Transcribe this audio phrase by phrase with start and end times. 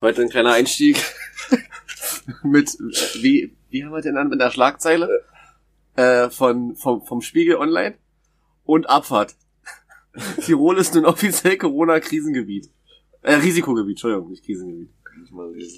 [0.00, 0.96] Heute ein kleiner Einstieg
[2.44, 2.70] mit,
[3.20, 5.24] wie, wie haben wir den an mit der Schlagzeile?
[5.96, 7.96] Äh, von, vom, vom Spiegel Online
[8.64, 9.34] und Abfahrt.
[10.44, 12.70] Tirol ist nun offiziell Corona-Krisengebiet.
[13.22, 14.90] Äh, Risikogebiet, Entschuldigung, nicht Krisengebiet.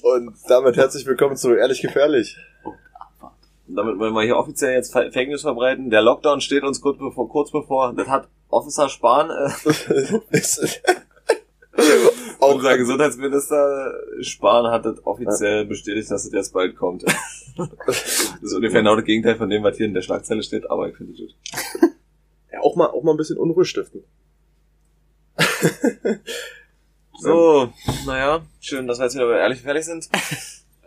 [0.03, 2.37] Und damit herzlich willkommen zu Ehrlich Gefährlich.
[2.63, 3.39] Und Abfahrt.
[3.69, 5.89] Und damit wollen wir hier offiziell jetzt Fake News verbreiten.
[5.89, 7.95] Der Lockdown steht uns kurz bevor, kurz bevor.
[7.95, 10.21] Das hat Officer Spahn, äh,
[12.43, 17.05] Auch unser Gesundheitsminister Spahn hat das offiziell bestätigt, dass es jetzt bald kommt.
[17.87, 20.89] Das ist ungefähr genau das Gegenteil von dem, was hier in der Schlagzeile steht, aber
[20.89, 21.35] ich finde es gut.
[22.51, 24.03] ja, auch mal, auch mal ein bisschen Unruhe stiften.
[27.23, 27.71] So,
[28.07, 30.09] naja, schön, dass wir jetzt wieder ehrlich fertig sind.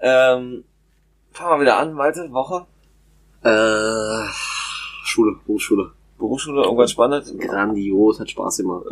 [0.02, 0.64] Ähm,
[1.32, 2.66] fangen wir wieder an, weite Woche.
[3.44, 4.28] Äh,
[5.04, 5.92] Schule, Berufsschule.
[6.18, 7.38] Berufsschule, irgendwas Spannendes.
[7.38, 8.84] Grandios, hat Spaß gemacht.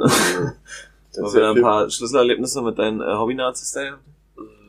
[1.17, 3.99] Mal wieder ein paar Schlüsselerlebnisse mit deinen äh, Hobby-Nazis da.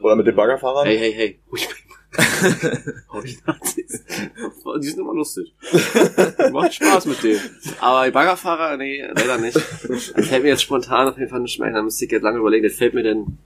[0.03, 0.87] Oder mit den Baggerfahrern.
[0.87, 1.39] Hey, hey, hey.
[1.51, 2.95] Bleiben.
[3.13, 4.05] Hobby-Nazis.
[4.83, 5.55] Die sind immer lustig.
[6.51, 7.41] Macht Spaß mit denen.
[7.81, 9.57] Aber die Baggerfahrer, nee, leider nicht.
[9.57, 11.75] Das fällt mir jetzt spontan auf jeden Fall nicht mehr ein.
[11.75, 12.65] Da müsste ich jetzt lange überlegen.
[12.65, 13.39] Das fällt mir denn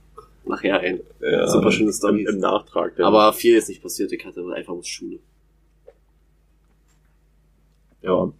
[0.46, 1.00] nachher ein.
[1.20, 1.46] Ja.
[1.46, 2.26] Super schöne Im, Story.
[2.28, 2.98] Im Nachtrag.
[2.98, 3.06] ja.
[3.06, 4.10] Aber viel ist nicht passiert.
[4.12, 5.18] Ich hatte einfach aus Schule.
[8.02, 8.32] ja.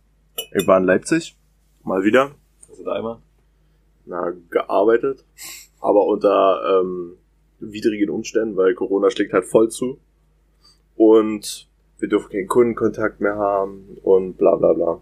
[0.54, 1.36] Ich war in Leipzig.
[1.84, 2.32] Mal wieder.
[2.68, 3.18] Also da einmal.
[4.06, 5.24] Na, gearbeitet.
[5.80, 7.16] Aber unter ähm,
[7.60, 9.98] widrigen Umständen, weil Corona schlägt halt voll zu.
[10.96, 15.00] Und wir dürfen keinen Kundenkontakt mehr haben und bla bla bla.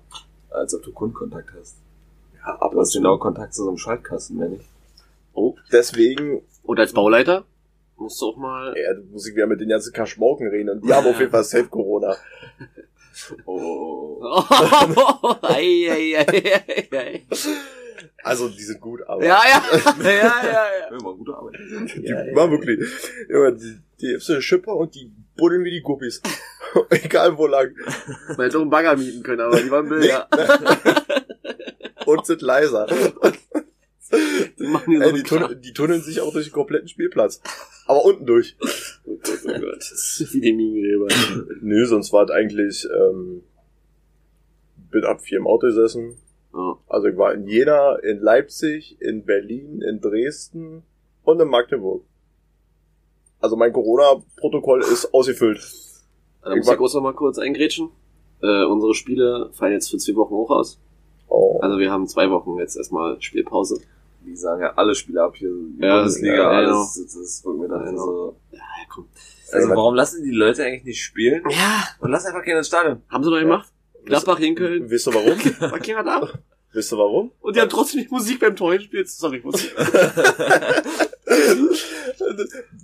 [0.50, 1.77] Als ob du Kundenkontakt hast.
[2.36, 4.69] Ja, ab Du hast genau Kontakt zu so einem Schaltkasten, wenn nicht.
[5.33, 5.55] Oh.
[5.72, 7.44] Deswegen Und als Bauleiter
[7.96, 8.74] musst du auch mal.
[8.77, 11.30] Ja, da muss ich wieder mit den ganzen Kaschmauken reden und die haben auf jeden
[11.30, 12.16] Fall safe Corona.
[13.46, 14.18] Oh.
[14.20, 17.22] Oh, ei, ei, ei, ei, ei.
[18.25, 19.62] Also, die sind gut, aber Ja, ja,
[20.03, 20.97] ja, ja, ja.
[20.97, 21.58] Immer gute Arbeit.
[21.97, 22.34] die ja, ja.
[22.34, 22.80] waren wirklich,
[23.28, 26.22] ja, die, die hebst du eine Schippe und die buddeln wie die Guppies.
[26.91, 27.75] Egal wo lang.
[28.36, 30.28] Man hätte auch einen Bagger mieten können, aber die waren billiger.
[32.07, 32.86] Und sind leiser.
[34.58, 35.39] Die machen hier so Ey, einen die, Kram.
[35.40, 37.40] tunneln, die tunneln sich auch durch den kompletten Spielplatz.
[37.86, 38.57] Aber unten durch.
[39.05, 39.77] Oh Gott, oh Gott.
[39.79, 39.90] Das
[40.20, 41.08] ist wie die Minengräber.
[41.61, 43.42] Nö, sonst war es eigentlich, ähm,
[44.90, 46.18] bin ab vier im Auto gesessen.
[46.88, 50.82] Also ich war in Jena, in Leipzig, in Berlin, in Dresden
[51.24, 52.02] und in Magdeburg.
[53.40, 55.60] Also mein Corona-Protokoll ist ausgefüllt.
[56.42, 57.90] Da muss ich kurz noch mal kurz eingrätschen.
[58.42, 60.78] Äh, unsere Spiele fallen jetzt für zwei Wochen hoch aus.
[61.28, 61.58] Oh.
[61.60, 63.80] Also wir haben zwei Wochen jetzt erstmal Spielpause.
[64.24, 65.50] Die sagen ja alle Spiele ab hier.
[65.78, 66.94] Ja, Bundesliga, ja, alles.
[66.94, 68.04] Das ist irgendwie dann Ja, genau.
[68.04, 68.36] so.
[68.52, 69.06] Ja, komm.
[69.52, 71.42] Also warum lassen die Leute eigentlich nicht spielen?
[71.48, 71.84] Ja.
[72.00, 73.02] Und lass einfach keiner ins Stadion.
[73.08, 73.70] Haben sie noch gemacht?
[74.04, 74.90] Gladbach in Köln.
[74.90, 75.38] Wisst ihr warum?
[75.70, 76.28] War keiner da?
[76.72, 77.30] Wisst ihr warum?
[77.40, 79.08] Und die haben trotzdem nicht Musik beim Tor gespielt.
[79.08, 79.62] Sorry, ich muss.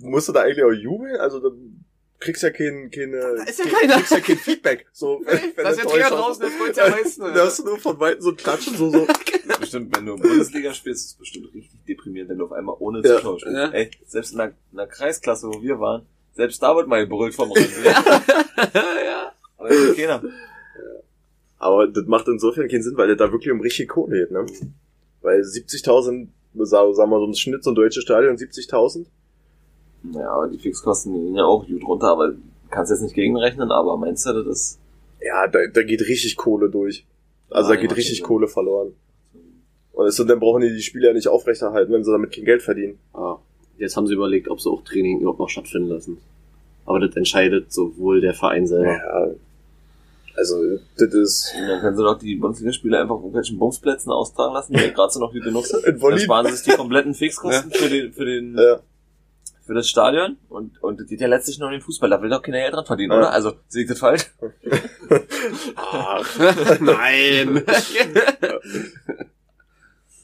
[0.01, 1.15] Musst du da eigentlich auch jubeln?
[1.17, 1.51] Also du
[2.19, 3.95] kriegst ja kein, keine, Da ist ja keiner.
[3.95, 4.85] kriegst ja kein Feedback.
[4.91, 6.59] So, wenn, wenn Das ist der Trainer draußen, der schießt.
[6.61, 7.21] freut am meisten.
[7.21, 9.07] Da hast du nur von Weitem so ein Klatschen, so, so.
[9.59, 13.01] bestimmt, wenn du Bundesliga spielst, ist es bestimmt richtig deprimierend, wenn du auf einmal ohne
[13.05, 13.15] Ja.
[13.17, 13.57] Zuschauer spielst.
[13.57, 13.69] Ja.
[13.71, 17.33] Ey, selbst in einer, in einer Kreisklasse, wo wir waren, selbst da wird mal gebrüllt
[17.35, 17.67] vom Rand.
[18.73, 19.33] ja.
[19.57, 20.23] Aber das ist keiner.
[21.61, 24.45] Aber das macht insofern keinen Sinn, weil das da wirklich um richtig Kohle geht, ne?
[25.21, 26.27] Weil 70.000,
[26.65, 29.05] sagen wir mal so im Schnitt, so ein deutsches Stadion 70.000.
[30.15, 32.33] Ja, aber die Fixkosten gehen ja auch gut runter, aber
[32.71, 34.79] kannst jetzt nicht gegenrechnen, aber meinst du, das ist...
[35.23, 37.05] Ja, da, da geht richtig Kohle durch.
[37.51, 38.23] Also Ja, da geht richtig.
[38.23, 38.93] Kohle verloren.
[39.93, 42.45] Und es- und dann brauchen die die Spieler ja nicht aufrechterhalten, wenn sie damit kein
[42.45, 42.97] Geld verdienen.
[43.13, 43.35] Ah,
[43.77, 46.17] jetzt haben sie überlegt, ob sie auch Training überhaupt noch stattfinden lassen.
[46.87, 48.93] Aber das entscheidet sowohl der Verein selber.
[48.93, 49.27] Ja.
[50.35, 50.55] Also,
[50.97, 54.73] das ist Und dann können sie doch die Bundesligaspiele einfach auf irgendwelchen Bumsplätzen austragen lassen,
[54.73, 55.83] die gerade so noch gut genug sind.
[55.85, 58.79] in Dann sparen sie sich die kompletten Fixkosten für den, für den, Ja.
[59.65, 62.09] für das Stadion und, und das geht ja letztlich nur um den Fußball.
[62.09, 63.17] Da will doch keiner Geld dran verdienen, Ja.
[63.19, 63.31] oder?
[63.31, 64.25] Also, sehe ich das falsch?
[65.75, 66.39] Ach,
[66.79, 67.63] Nein!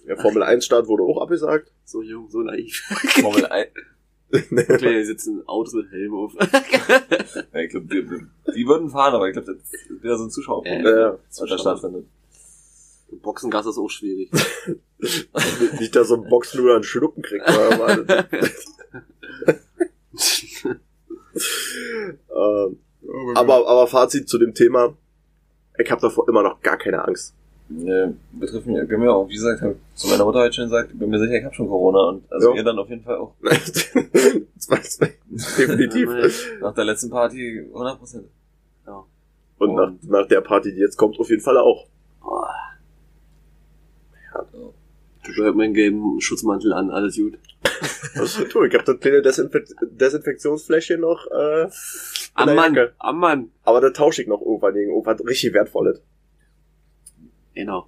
[0.08, 1.72] der Formel 1 Start wurde auch abgesagt.
[1.86, 2.82] so jung, so naiv.
[3.22, 3.68] Formel 1.
[4.50, 6.34] Wirklich, die sitzen Autos mit Helm auf.
[7.54, 8.06] Ja, ich glaube, die,
[8.54, 11.00] die würden fahren, aber ich glaube, das ist wieder so ein Zuschauer, Ja.
[11.00, 11.20] Ja.
[11.30, 12.06] was da stattfindet.
[13.22, 14.30] Boxengas ist auch schwierig.
[15.80, 17.48] Nicht, dass so ein Boxen einen Schnuppen kriegt.
[17.48, 18.26] Aber, aber,
[22.30, 22.78] ähm,
[23.36, 24.96] aber, aber Fazit zu dem Thema.
[25.78, 27.34] Ich habe davor immer noch gar keine Angst.
[27.70, 30.66] Ne, betrifft mich, ich bin mir auch, wie gesagt, hab zu meiner Mutter heute schon
[30.66, 32.56] gesagt, ich bin mir sicher, ich habe schon Corona und also Ja.
[32.56, 33.34] ihr dann auf jeden Fall auch.
[34.58, 36.10] Zwei, zwei, Definitiv.
[36.62, 38.26] Nach der letzten Party 100 Prozent.
[39.60, 41.88] Und nach, nach der Party, die jetzt kommt, auf jeden Fall auch.
[42.22, 42.48] Boah.
[45.24, 47.38] Ich hab meinen gelben Schutzmantel an, alles gut.
[48.16, 48.64] Was ist du?
[48.64, 51.68] Ich hab das kleine Desinfekt Desinfektionsfläschchen noch äh,
[52.34, 53.52] Am Mann, am Mann.
[53.64, 56.02] Aber das tausche ich noch irgendwann gegen irgendwas richtig Wertvolles.
[57.58, 57.88] Genau.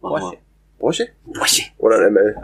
[0.00, 0.38] Machen wir.
[0.80, 1.06] Porsche?
[1.24, 2.34] Bosche, Oder ein ML?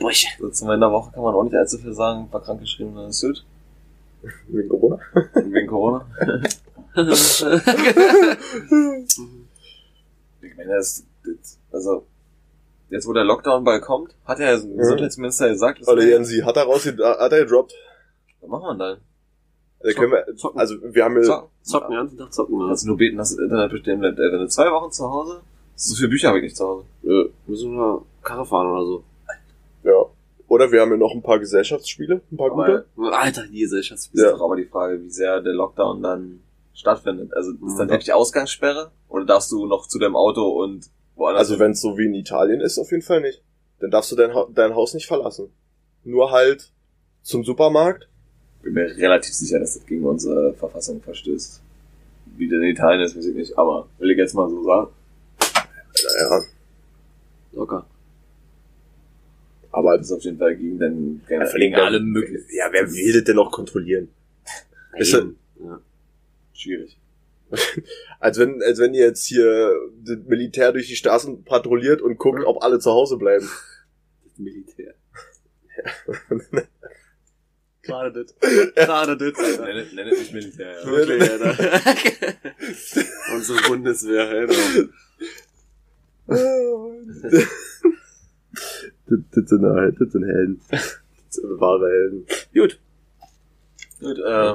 [0.00, 0.28] Bosche.
[0.40, 2.26] So, zu meiner Woche kann man auch nicht allzu viel sagen.
[2.30, 3.44] War krankgeschrieben, dann ist gut.
[4.48, 4.98] Wegen Corona?
[5.34, 6.06] Wegen Corona.
[10.40, 12.06] Ich meine, das, das, also,
[12.88, 16.56] jetzt wo der Lockdown bald kommt, hat ja der Gesundheitsminister gesagt, das Oder Jensi, hat
[16.56, 17.74] er raus, hat er gedroppt.
[18.40, 18.98] was machen wir dann?
[19.80, 20.58] Da können wir, Zocken.
[20.60, 22.58] also wir haben ja, So, Zocken, den ganzen Tag zocken.
[22.66, 24.18] Kannst du nur beten, dass das Internet bestehen bleibt.
[24.18, 25.42] Ey, wenn du zwei Wochen zu Hause,
[25.76, 26.84] so viele Bücher habe ich nicht zu Hause.
[27.02, 29.04] Ja, müssen wir Karre fahren oder so.
[29.84, 29.92] ja.
[30.48, 33.12] Oder wir haben ja noch ein paar Gesellschaftsspiele, ein paar Aber gute.
[33.16, 34.00] Alter, die Gesellschaft.
[34.00, 34.30] ist Ja.
[34.30, 36.40] doch aber die Frage, wie sehr der Lockdown dann
[36.72, 37.34] stattfindet.
[37.34, 37.90] Also ist dann Mhm.
[37.90, 40.86] wirklich Ausgangssperre oder darfst du noch zu deinem Auto und
[41.16, 41.48] woanders?
[41.48, 43.42] Also wenn es so wie in Italien ist, auf jeden Fall nicht.
[43.80, 45.50] Dann darfst du dein, Ha- dein Haus nicht verlassen.
[46.04, 46.70] Nur halt
[47.22, 48.08] zum Supermarkt.
[48.58, 51.60] Ich bin mir relativ sicher, dass das gegen unsere Verfassung verstößt.
[52.36, 53.58] Wie das in Italien ist, weiß ich nicht.
[53.58, 54.88] Aber will ich jetzt mal so sagen.
[56.04, 56.44] Naja,
[57.52, 57.86] Locker.
[59.72, 62.46] aber Das ist auf jeden Fall gegen den Ja, vor allem, gegen alle möglichen.
[62.54, 64.08] Ja, wer will das denn noch kontrollieren?
[64.96, 65.24] Ist das-
[65.62, 65.80] ja.
[66.52, 66.98] Schwierig.
[68.18, 69.70] Als wenn, als wenn ihr jetzt hier
[70.04, 73.48] das Militär durch die Straßen patrouilliert und guckt, ob alle zu Hause bleiben.
[74.24, 74.94] Das Militär.
[77.82, 78.34] Gerade das.
[78.74, 79.64] Gerade das, Alter.
[79.74, 80.72] Nennt nennt es nicht Militär.
[80.82, 80.86] Ja.
[80.90, 81.80] Wirklich, Alter.
[83.34, 84.88] Unsere Bundeswehr, Alter.
[89.06, 90.60] das, das, sind, halt- das sind Helden.
[90.70, 91.00] Das
[91.30, 92.26] sind wahre Helden.
[92.54, 92.78] Gut.
[94.00, 94.54] Gut, äh,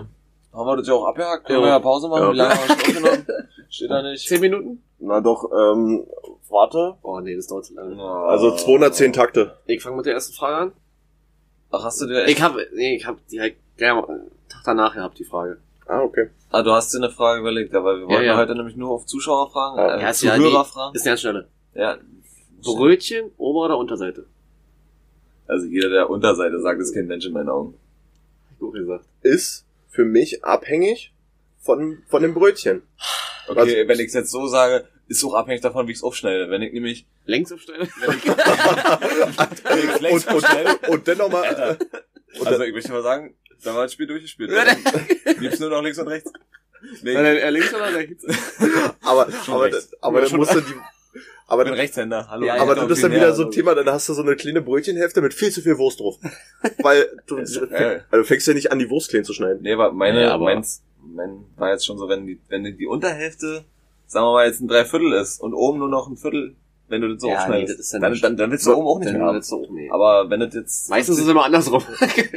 [0.53, 1.45] haben wir das ja auch abgehakt?
[1.45, 1.65] Können Ja.
[1.65, 2.23] wir ja Pause machen?
[2.23, 2.31] Ja.
[2.33, 3.25] Wie lange haben wir schon aufgenommen?
[3.69, 4.27] Steht da nicht.
[4.27, 4.83] Zehn Minuten?
[4.99, 6.05] Na doch, ähm,
[6.49, 6.95] warte.
[7.01, 8.01] Oh nee, das dauert zu lange.
[8.03, 9.57] Also 210 Takte.
[9.65, 10.71] Ich fange mit der ersten Frage an.
[11.71, 12.37] Ach, hast du dir echt?
[12.37, 14.05] Ich habe, nee, ich habe direkt gleich am
[14.49, 15.57] Tag danach gehabt die Frage.
[15.87, 16.29] Ah, okay.
[16.51, 18.37] Ah, du hast dir eine Frage überlegt, aber wir wollten Ja, ja.
[18.37, 19.95] heute nämlich nur auf Zuschauerfragen, Ja.
[19.97, 20.95] äh, Ja, ist ja die- Zuhörerfragen.
[20.95, 21.47] Ist eine ganz schnelle.
[21.73, 21.97] Ja.
[22.63, 24.25] Brötchen, Ober- oder Unterseite?
[25.47, 27.73] Also jeder, der Unterseite sagt, ist kein Mensch in meinen Augen.
[28.59, 29.05] Gut gesagt.
[29.21, 31.11] Ist für mich abhängig
[31.59, 32.83] von, von dem Brötchen.
[33.47, 36.03] Okay, Also- wenn ich es jetzt so sage, ist auch abhängig davon, wie ich es
[36.03, 36.49] aufschneide.
[36.49, 37.81] Wenn ich nämlich, Längs aufstellen?
[37.99, 41.77] wenn ich, wenn ich flex und, und, aufschneide, und dann nochmal,
[42.39, 44.51] und also dann, ich möchte mal sagen, da war das Spiel durchgespielt.
[45.39, 46.31] Liebst nur noch links und rechts?
[47.03, 48.25] Nee, Nein, nein, er links oder rechts?
[49.01, 49.89] aber, aber, rechts.
[50.01, 50.73] aber dann Schon musst du die,
[51.51, 52.27] aber dann, Rechtshänder.
[52.29, 52.45] Hallo.
[52.45, 54.35] Ja, aber ja, das ist dann wieder so ein Thema, dann hast du so eine
[54.35, 56.17] kleine Brötchenhälfte mit viel zu viel Wurst drauf.
[56.83, 57.65] Weil du, doch also
[58.11, 59.59] du fängst ja nicht an, die Wurst klein zu schneiden.
[59.61, 62.87] Nee, aber meine, Ja, aber- meins, mein war jetzt schon so, wenn die, wenn die
[62.87, 63.65] Unterhälfte,
[64.07, 66.55] sagen wir mal jetzt ein Dreiviertel ist und oben nur noch ein Viertel,
[66.87, 68.87] wenn du das so Ja, aufschneidest, nee, das dann, nicht- dann, dann willst du oben
[68.87, 69.35] auch nicht Dann mehr haben.
[69.35, 69.91] willst du nicht.
[69.91, 71.83] Aber wenn das jetzt, Meistens ist es immer andersrum.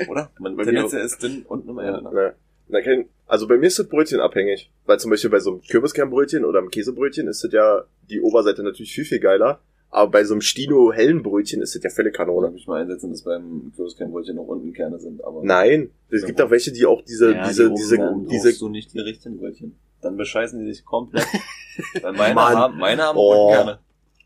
[0.08, 0.30] oder?
[0.38, 2.00] Man, Tendenz ist dünn unten immer Ja.
[2.00, 2.32] ja.
[2.68, 4.70] Na, kein, also bei mir ist das Brötchen abhängig.
[4.86, 8.62] Weil zum Beispiel bei so einem Kürbiskernbrötchen oder einem Käsebrötchen ist das ja die Oberseite
[8.62, 9.60] natürlich viel, viel geiler.
[9.90, 12.50] Aber bei so einem Stino hellen Brötchen ist das ja völlig Oder Kanone.
[12.50, 15.42] mich mal einsetzen, dass beim Kürbiskernbrötchen noch unten Kerne sind, aber.
[15.44, 18.68] Nein, es gibt auch welche, die auch diese, Ja, diese, die diese, oben diese, du
[18.70, 19.76] nicht die richtigen Brötchen.
[20.00, 21.24] Dann bescheißen die dich komplett.
[22.02, 23.46] Weil meine haben, meine haben Oh.
[23.46, 23.78] unten Kerne.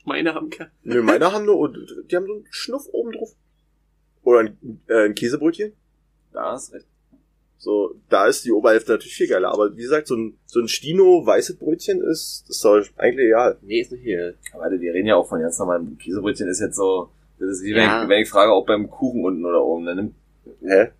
[0.04, 0.70] Meine haben keine.
[0.84, 3.34] Nö, meine haben nur, die haben so einen Schnuff oben drauf.
[4.22, 5.72] Oder ein, äh, ein Käsebrötchen.
[6.32, 6.86] Da ist recht.
[7.60, 9.50] So, da ist die Oberhälfte natürlich viel geiler.
[9.52, 13.58] Aber wie gesagt, so ein, so ein Stino weißes Brötchen ist, ist doch eigentlich egal.
[13.62, 14.34] Nee, ist nicht hier.
[14.52, 17.10] Aber wir reden ja auch von ganz normalen Käsebrötchen ist jetzt so,
[17.40, 18.02] das ist wie wenn, Ja.
[18.04, 20.14] ich, wenn ich frage, ob beim Kuchen unten oder oben, dann nimmt,
[20.62, 20.90] Hä?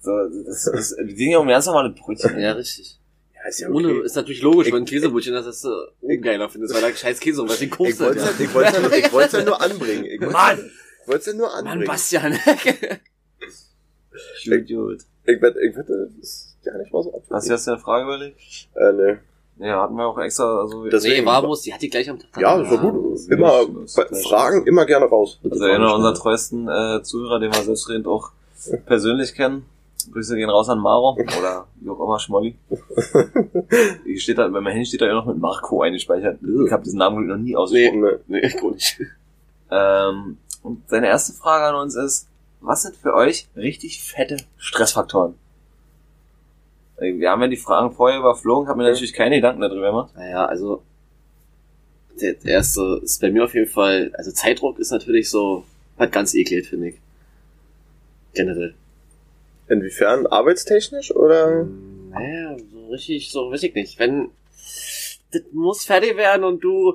[0.00, 0.10] so,
[0.46, 2.38] das, das, die sind ja um ganz normale Brötchen.
[2.38, 3.00] Ja, richtig.
[3.34, 4.02] Ja, ist ja Ohne okay.
[4.06, 5.66] ist natürlich logisch, Ich- weil ein Käsebrötchen, das ist
[6.08, 8.00] äh, geiler findest, weil da scheiß Käse und was den Ich kostet.
[8.00, 10.04] wollte es ich wollt's ja, ich wollt's ja nur anbringen.
[10.04, 10.70] Ich Mann!
[11.02, 11.86] Ich wollte es ja nur Mann, anbringen.
[11.88, 12.32] Bastian.
[14.44, 14.98] Gut, gut.
[15.26, 17.30] Ich wette, ich wette, das ist gar nicht mal so abwegig.
[17.30, 18.40] Hast du jetzt eine Frage überlegt?
[18.74, 19.16] Äh, nee.
[19.66, 22.10] Ja, hatten wir auch extra, also, Das- nee, Deswegen- war bloß, die hat die gleich
[22.10, 22.30] am Tag.
[22.40, 23.12] Ja, so gut.
[23.12, 23.52] das ist Immer,
[24.28, 25.38] Fragen immer gerne raus.
[25.48, 28.32] also einer unserer treuesten äh, Zuhörer, den wir selbstredend auch
[28.86, 29.64] persönlich kennen.
[30.12, 32.56] Grüße gehen raus an Maro oder wie auch immer, Schmolli.
[34.04, 36.38] Hier steht da, bei meinem Handy steht da ja noch mit Marco eingespeichert.
[36.42, 38.00] Ich habe diesen Namen noch nie ausgesprochen.
[38.26, 38.40] Nee.
[38.40, 38.98] Nee, ich gut nicht.
[39.70, 42.28] Ähm, und seine erste Frage an uns ist,
[42.64, 45.34] was sind für euch richtig fette Stressfaktoren?
[46.96, 50.14] Äh, Wir haben ja die Fragen vorher überflogen, haben mir natürlich keine Gedanken darüber gemacht.
[50.16, 50.82] Naja, also
[52.20, 55.64] der der erste ist bei mir auf jeden Fall, also Zeitdruck ist natürlich so,
[55.98, 56.96] hat ganz eklig, finde ich.
[58.34, 58.74] Generell.
[59.68, 60.26] Inwiefern?
[60.26, 61.66] Arbeitstechnisch oder?
[62.10, 63.98] Naja, so richtig, so weiß ich nicht.
[63.98, 64.30] Wenn
[65.34, 66.94] das muss fertig werden und du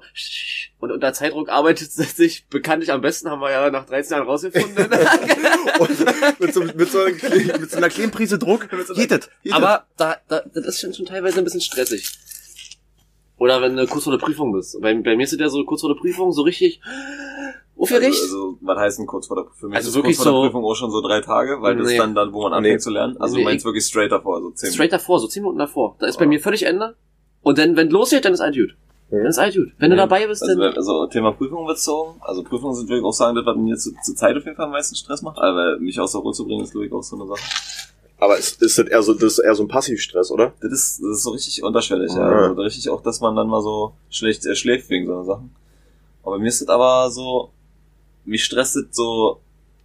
[0.80, 4.28] und unter Zeitdruck arbeitet es sich bekanntlich am besten, haben wir ja nach 13 Jahren
[4.28, 4.76] rausgefunden.
[5.80, 8.68] Und mit, so, mit, so, einer- mit so einer kleinen Prise Druck.
[8.96, 9.30] Geht das?
[9.52, 12.10] Aber da, da, das ist schon, schon teilweise ein bisschen stressig.
[13.38, 14.80] Oder wenn du kurz vor der Prüfung bist.
[14.82, 16.82] Bei, bei mir ist es ja so kurz vor der Prüfung so richtig
[17.78, 18.08] aufgeregt.
[18.22, 19.60] Also, also, was heißt denn kurz vor der Prüfung?
[19.60, 21.78] Für mich Also wirklich kurz vor so- der Prüfung auch schon so drei Tage, weil
[21.78, 21.94] das Nee.
[21.94, 22.80] ist dann, dann, wo man anfängt Nee.
[22.80, 23.16] zu lernen.
[23.18, 25.60] Also Nee, du meinst ich- wirklich straight davor, so zehn Straight davor, so 10 Minuten
[25.60, 25.96] davor.
[26.00, 26.96] Da ist bei mir völlig Ende.
[27.42, 28.76] Und dann, wenn losgeht, dann ist alles gut.
[29.12, 29.72] Dann ist alles gut.
[29.78, 30.74] Wenn du dabei bist, Also, dann...
[30.74, 32.20] also Thema Prüfung bezogen.
[32.22, 34.56] Also Prüfungen sind, würde ich auch sagen, das, was mir zu, zur Zeit auf jeden
[34.56, 35.38] Fall am meisten Stress macht.
[35.40, 37.42] Aber mich aus der Ruhe zu bringen, ist, glaube ich, auch so eine Sache.
[38.20, 40.54] Aber ist, ist das eher so, das ist eher so ein Passivstress, oder?
[40.62, 42.30] Das ist, das ist so richtig unterschwellig, ja.
[42.30, 42.48] Ja.
[42.50, 45.56] Also richtig auch, dass man dann mal so schlecht äh, schläft wegen so einer Sachen.
[46.24, 47.52] Aber mir ist das aber so,
[48.26, 49.40] mich stresst das so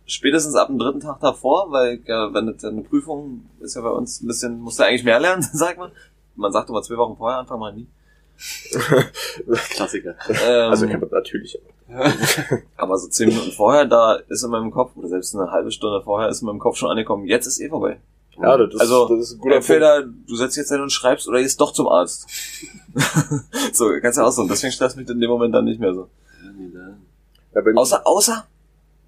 [0.06, 3.90] spätestens ab dem dritten Tag davor, weil ja, wenn das eine Prüfung ist ja bei
[3.90, 5.92] uns ein bisschen, musst du eigentlich mehr lernen, sag mal.
[6.36, 7.86] Man sagt immer zwei Wochen vorher, anfangen mal nie.
[9.70, 10.16] Klassiker.
[10.28, 11.58] Ähm, Also ich habe natürlich.
[12.76, 16.02] aber so zehn Minuten vorher, da ist in meinem Kopf, oder selbst eine halbe Stunde
[16.02, 18.00] vorher ist in meinem Kopf schon angekommen, jetzt ist eh vorbei.
[18.40, 19.70] Ja, das ist, Also, das ist ein guter Punkt.
[19.70, 22.26] Entweder du setzt jetzt hin und schreibst oder gehst doch zum Arzt.
[23.72, 24.46] so, kannst ja auch so.
[24.48, 26.08] Deswegen stresst mich in dem Moment dann nicht mehr so.
[27.54, 28.46] Ja, Außer, außer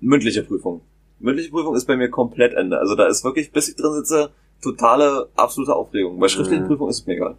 [0.00, 0.82] mündliche Prüfung.
[1.18, 2.78] Mündliche Prüfung ist bei mir komplett Ende.
[2.78, 4.30] Also da ist wirklich, bis ich drin sitze,
[4.62, 6.18] totale, absolute Aufregung.
[6.18, 6.68] Bei schriftlichen Mhm.
[6.68, 7.36] Prüfungen ist es mir egal.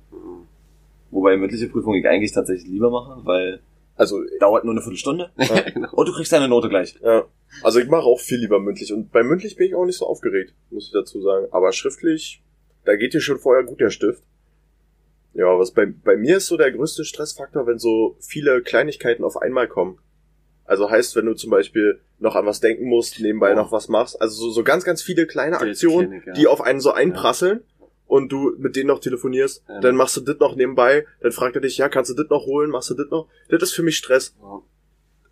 [1.12, 3.60] Wobei mündliche Prüfung ich eigentlich tatsächlich lieber mache, weil
[3.96, 5.90] also, dauert nur eine Viertelstunde Ja, genau.
[5.94, 7.00] und du kriegst deine Note gleich.
[7.04, 7.26] ja.
[7.64, 8.94] Also ich mache auch viel lieber mündlich.
[8.94, 11.48] Und bei mündlich bin ich auch nicht so aufgeregt, muss ich dazu sagen.
[11.52, 12.44] Aber schriftlich,
[12.86, 14.22] da geht dir schon vorher gut der Stift.
[15.34, 19.38] Ja, was bei, bei mir ist so der größte Stressfaktor, wenn so viele Kleinigkeiten auf
[19.38, 19.98] einmal kommen.
[20.68, 23.56] Also heißt, wenn du zum Beispiel noch an was denken musst, nebenbei Oh.
[23.56, 24.22] noch was machst.
[24.22, 26.34] Also so, so ganz, ganz viele kleine Aktionen, ich, ja.
[26.34, 27.62] die auf einen so einprasseln
[28.06, 29.64] und du mit denen noch telefonierst.
[29.68, 29.80] Ja.
[29.80, 31.06] Dann machst du das noch nebenbei.
[31.22, 32.70] Dann fragt er dich, ja, kannst du das noch holen?
[32.70, 33.28] Machst du das noch?
[33.50, 34.36] Das ist für mich Stress.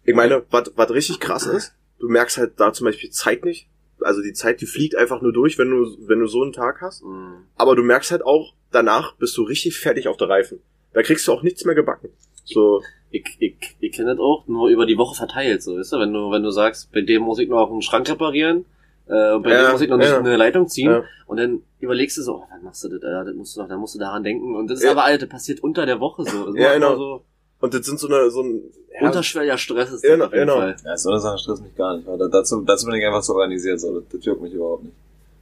[0.04, 3.68] Ich meine, was was richtig krass ist, du merkst halt da zum Beispiel Zeit nicht.
[4.02, 6.82] Also die Zeit, die fliegt einfach nur durch, wenn du, wenn du so einen Tag
[6.82, 7.04] hast.
[7.04, 7.44] Mhm.
[7.56, 10.60] Aber du merkst halt auch, danach bist du richtig fertig auf der Reifen.
[10.94, 12.10] Da kriegst du auch nichts mehr gebacken.
[12.46, 16.00] So, Ich, ich, ich kenne das auch nur über die Woche verteilt, so, weißt du,
[16.00, 18.66] wenn du, wenn du sagst, bei dem muss ich noch einen Schrank reparieren,
[19.08, 20.20] äh, und bei Ja, dem muss ich noch nicht ja.
[20.20, 21.04] eine Leitung ziehen, Ja.
[21.28, 23.70] und dann überlegst du so, oh, wann machst du das, äh, das musst du noch,
[23.70, 24.92] dann musst du daran denken, und das ist Ja.
[24.92, 26.88] aber, Alter, das passiert unter der Woche so, Das Ja, genau.
[26.88, 27.22] immer so
[27.62, 28.62] und das sind so eine, so ein,
[29.00, 30.58] ja, unterschwelliger Stress ist Ja, das auf jeden genau.
[30.60, 30.76] Fall.
[30.84, 32.06] Ja, so eine Sache stresst mich gar nicht.
[32.08, 33.80] Weil da- dazu, dazu bin ich einfach zu organisiert.
[33.80, 34.96] So, das, das juckt mich überhaupt nicht.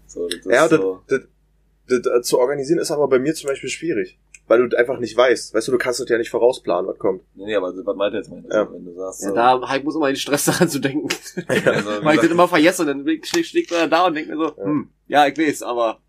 [0.07, 1.21] So, das ist ja, das, so, das,
[1.89, 4.17] das, das zu organisieren ist aber bei mir zum Beispiel schwierig.
[4.47, 5.53] Weil du einfach nicht weißt.
[5.53, 7.21] Weißt du, du kannst das ja nicht vorausplanen, was kommt.
[7.35, 8.43] nee, nee, aber was meint ihr jetzt mein?
[8.45, 8.73] Also, Ja.
[8.73, 11.07] Wenn du sagst, Ja, so, da halt muss immer den Stress daran zu denken.
[11.47, 14.35] also, wie Weil ich das immer vergesse und dann schlägt, man da und denkt mir
[14.37, 14.63] so, Ja.
[14.65, 15.99] hm, ja, ich weiß, aber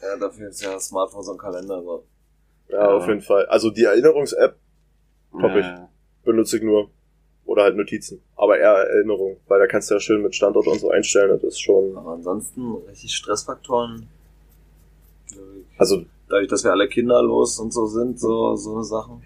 [0.00, 1.82] ja, dafür ist ja das Smartphone so ein Kalender.
[1.82, 2.04] So.
[2.68, 2.96] Ja, Ja.
[2.96, 3.44] auf jeden Fall.
[3.46, 4.56] Also die Erinnerungs-App
[5.40, 5.66] Top ich.
[6.24, 6.90] benutze ich nur.
[7.46, 8.22] Oder halt Notizen.
[8.36, 9.36] Aber eher Erinnerung.
[9.48, 11.30] Weil da kannst du ja schön mit Standort und so einstellen.
[11.30, 14.08] Das ist schon, Aber ansonsten richtig Stressfaktoren.
[15.76, 19.22] also, Dadurch, dass wir alle kinderlos und so sind, so, so eine Sachen.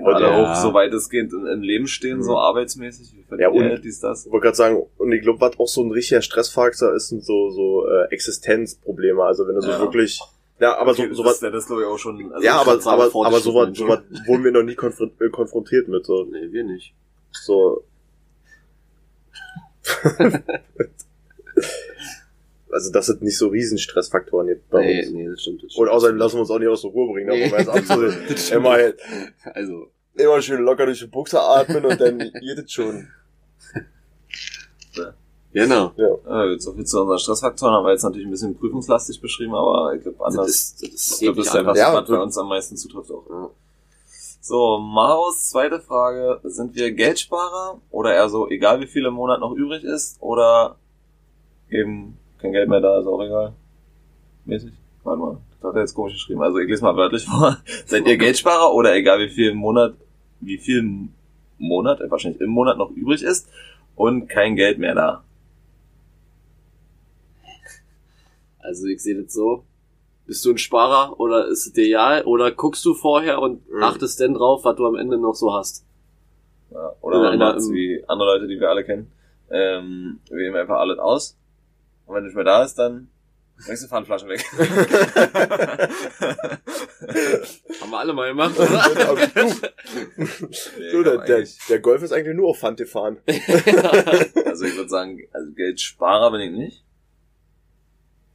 [0.00, 0.36] und alle ja.
[0.52, 2.36] auch so weitestgehend im, im Leben stehen, so Mhm.
[2.38, 3.12] arbeitsmäßig.
[3.30, 4.26] Wie Ja, und- Geld, dies, das.
[4.26, 7.24] ich wollte gerade sagen, und ich glaube, was auch so ein richtiger Stressfaktor ist, sind
[7.24, 9.22] so, so äh, Existenzprobleme.
[9.24, 9.80] Also wenn du so Ja.
[9.80, 10.20] wirklich,
[10.60, 12.32] ja, aber Okay, so, sowas, Das, das glaube ich auch schon.
[12.32, 15.10] Also ja, aber, sagen, aber, aber die sowas, Stufen, sowas wurden wir noch nie konfron
[15.20, 16.94] äh, konfrontiert mit, so, nee, wir nicht.
[17.32, 17.82] so.
[22.72, 25.10] also das sind nicht so Riesenstressfaktoren jetzt bei Nee, uns.
[25.12, 25.62] nee, das stimmt.
[25.62, 25.88] Das Und stimmt.
[25.90, 27.52] außerdem lassen wir uns auch nicht aus der Ruhe bringen, Nee.
[27.52, 27.64] aber
[28.28, 28.50] Das stimmt.
[28.52, 28.76] immer,
[29.54, 33.08] Also, immer schön locker durch die Buchse atmen und dann geht es schon.
[35.52, 35.92] genau.
[35.96, 36.44] Ja.
[36.52, 39.94] Äh, so viel zu unseren Stressfaktoren haben wir jetzt natürlich ein bisschen prüfungslastig beschrieben, aber
[39.94, 40.48] ich glaube Das anders.
[40.48, 41.76] ist, das ist ich glaube, das ist einfach.
[41.76, 43.24] Ja, was bei uns am meisten zutrifft auch.
[43.30, 43.50] Ja.
[44.40, 46.40] So, Maros zweite Frage.
[46.44, 50.76] Sind wir Geldsparer oder eher so, egal wie viel im Monat noch übrig ist oder
[51.70, 53.52] eben kein Geld mehr da, ist auch egal?
[54.44, 54.72] Mäßig?
[55.04, 56.42] Warte mal, das hat er jetzt komisch geschrieben.
[56.42, 57.58] Also ich lese mal wörtlich vor.
[57.86, 59.94] Seid ihr Geldsparer oder egal wie viel im Monat,
[60.40, 61.12] wie viel im
[61.58, 63.48] Monat, äh, wahrscheinlich im Monat noch übrig ist
[63.96, 65.24] und kein Geld mehr da?
[68.60, 69.64] Also ich sehe das so.
[70.26, 72.22] Bist du ein Sparer oder ist es dir egal?
[72.24, 73.82] Oder guckst du vorher und Mhm.
[73.82, 75.84] achtest denn drauf, was du am Ende noch so hast?
[76.70, 79.10] Ja, oder Oder man macht's wie andere Leute, die wir alle kennen.
[79.50, 81.34] Ähm, wir nehmen einfach alles aus.
[82.08, 83.10] Und wenn nicht mehr da ist, dann
[83.64, 84.42] bringst du Pfandflaschen weg.
[87.80, 88.82] Haben wir alle mal gemacht, oder?
[90.92, 93.18] so, der, der, der Golf ist eigentlich nur auf Fante fahren.
[94.46, 96.84] Also ich würde sagen, also Geldsparer bin ich nicht.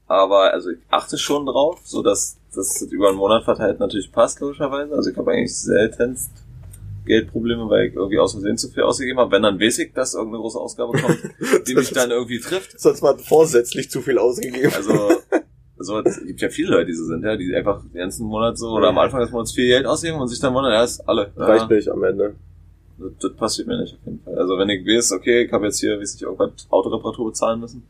[0.08, 4.40] Aber also ich achte schon drauf, so dass das über einen Monat verteilt natürlich passt,
[4.40, 4.94] logischerweise.
[4.96, 6.32] Also ich habe eigentlich seltenst
[7.06, 9.32] Geldprobleme, weil ich irgendwie aus Versehen zu viel ausgegeben habe.
[9.32, 11.20] Wenn, dann weiß ich, dass irgendeine große Ausgabe kommt,
[11.68, 12.80] die mich dann irgendwie trifft.
[12.80, 14.72] Sonst mal vorsätzlich zu viel ausgegeben.
[14.76, 15.12] Also,
[15.78, 18.58] so, es gibt ja viele Leute, die so sind, ja, die einfach den ganzen Monat
[18.58, 21.02] so oder am Anfang des Monats viel Geld ausgeben und sich dann wundern, ja, ist
[21.08, 21.32] alle.
[21.36, 22.36] Ja, Reicht nicht am Ende.
[22.98, 24.38] Das, das passiert mir nicht auf jeden Fall.
[24.38, 27.84] Also wenn ich weiß, okay, ich habe jetzt hier, weiß ich, irgendwas Autoreparatur bezahlen müssen,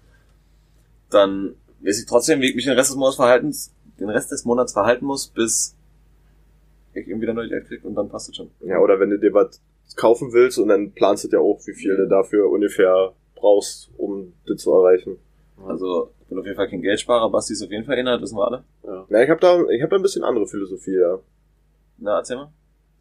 [1.09, 3.53] dann weiß ich trotzdem, wie ich mich den Rest des Monats verhalten,
[3.99, 5.75] den Rest des Monats verhalten muss, bis
[6.95, 8.51] irgendwie wieder neu Geld krieg und dann passt es schon.
[8.61, 9.61] Ja, oder wenn du dir was
[9.95, 14.33] kaufen willst und dann planst du ja auch, wie viel du dafür ungefähr brauchst, um
[14.47, 15.17] das zu erreichen.
[15.67, 18.37] Also ich bin auf jeden Fall kein Geldsparer, Basti ist auf jeden Fall das wissen
[18.37, 18.63] wir alle.
[18.83, 19.05] Ja.
[19.09, 21.19] Na, ich habe da, ich habe da ein bisschen andere Philosophie, ja.
[21.97, 22.51] Na, erzähl mal.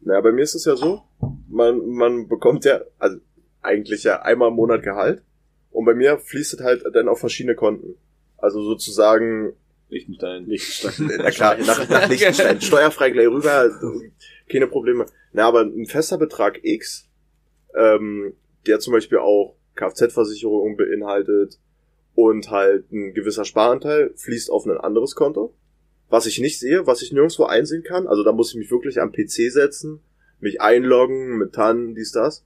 [0.01, 1.01] Naja, bei mir ist es ja so,
[1.49, 3.17] man, man bekommt ja, also
[3.61, 5.23] eigentlich ja einmal im Monat Gehalt
[5.71, 7.95] und bei mir fließt es halt dann auf verschiedene Konten.
[8.37, 9.53] Also sozusagen,
[9.93, 10.45] Liechtenstein.
[10.45, 11.11] Liechtenstein.
[11.17, 14.01] na klar, nach, nach Liechtenstein, steuerfrei gleich rüber, also
[14.49, 15.05] keine Probleme.
[15.31, 17.07] Na, aber ein fester Betrag X,
[17.75, 18.33] ähm,
[18.67, 21.59] der zum Beispiel auch Kfz-Versicherung beinhaltet
[22.15, 25.53] und halt ein gewisser Sparanteil fließt auf ein anderes Konto,
[26.09, 28.07] was ich nicht sehe, was ich nirgendwo einsehen kann.
[28.07, 30.01] Also da muss ich mich wirklich am PC setzen,
[30.39, 32.45] mich einloggen mit TAN, dies, das.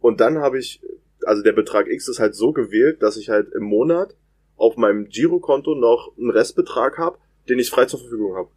[0.00, 0.82] Und dann habe ich,
[1.24, 4.14] also der Betrag X ist halt so gewählt, dass ich halt im Monat
[4.56, 8.48] auf meinem Girokonto noch einen Restbetrag habe, den ich frei zur Verfügung habe.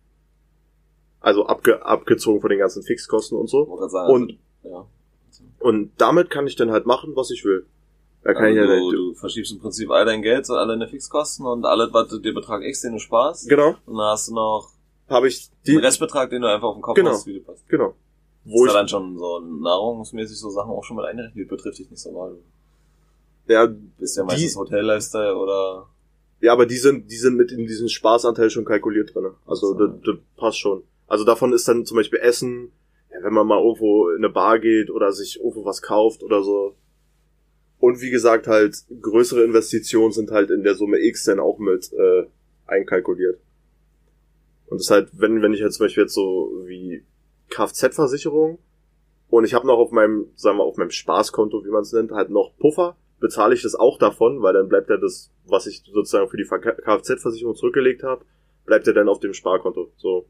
[1.19, 3.61] Also abge, abgezogen von den ganzen Fixkosten und so.
[3.63, 4.85] Und, ja.
[5.59, 7.65] und damit kann ich dann halt machen, was ich will.
[8.23, 10.87] Da kann Also ich ja du, du verschiebst im Prinzip all dein Geld, alle deine
[10.87, 13.47] Fixkosten und alles, was du dir Betrag X, den du sparst.
[13.49, 14.71] Genau, Und dann hast du noch
[15.09, 17.11] habe ich den die, Restbetrag, den du einfach auf den Kopf Genau.
[17.11, 17.67] hast, wie du passt.
[17.67, 17.95] genau.
[18.45, 21.79] Wo ist ich, da dann schon so nahrungsmäßig so Sachen auch schon mit eingerechnet, betrifft
[21.79, 22.37] dich nicht so mal.
[23.49, 25.87] Ja, bist ja meistens Hotel-Lifestyle oder
[26.41, 29.31] ja, aber die sind, die sind mit in diesen Spaßanteil schon kalkuliert drin.
[29.45, 29.87] Also So.
[29.87, 30.83] das, das passt schon.
[31.07, 32.71] Also davon ist dann zum Beispiel Essen,
[33.11, 36.43] ja, wenn man mal irgendwo in eine Bar geht oder sich irgendwo was kauft oder
[36.43, 36.75] so.
[37.79, 41.91] Und wie gesagt, halt größere Investitionen sind halt in der Summe X dann auch mit
[41.93, 42.25] äh,
[42.67, 43.39] einkalkuliert.
[44.67, 47.03] Und das ist halt, wenn, wenn ich jetzt zum Beispiel jetzt so wie
[47.49, 48.59] Kfz-Versicherung
[49.29, 52.11] und ich habe noch auf meinem, sagen wir, auf meinem Spaßkonto, wie man es nennt,
[52.11, 55.83] halt noch Puffer, bezahle ich das auch davon, weil dann bleibt ja das, was ich
[55.91, 58.23] sozusagen für die Ver- Kfz-Versicherung zurückgelegt habe,
[58.65, 59.89] bleibt ja dann auf dem Sparkonto.
[59.97, 60.25] So,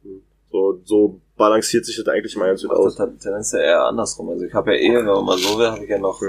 [0.51, 2.99] so, so balanciert sich das eigentlich mal ganz gut das aus.
[2.99, 4.29] hat Tendenz ja eher andersrum.
[4.29, 6.21] Also ich habe ja eh, wenn man mal so will, habe ich ja noch,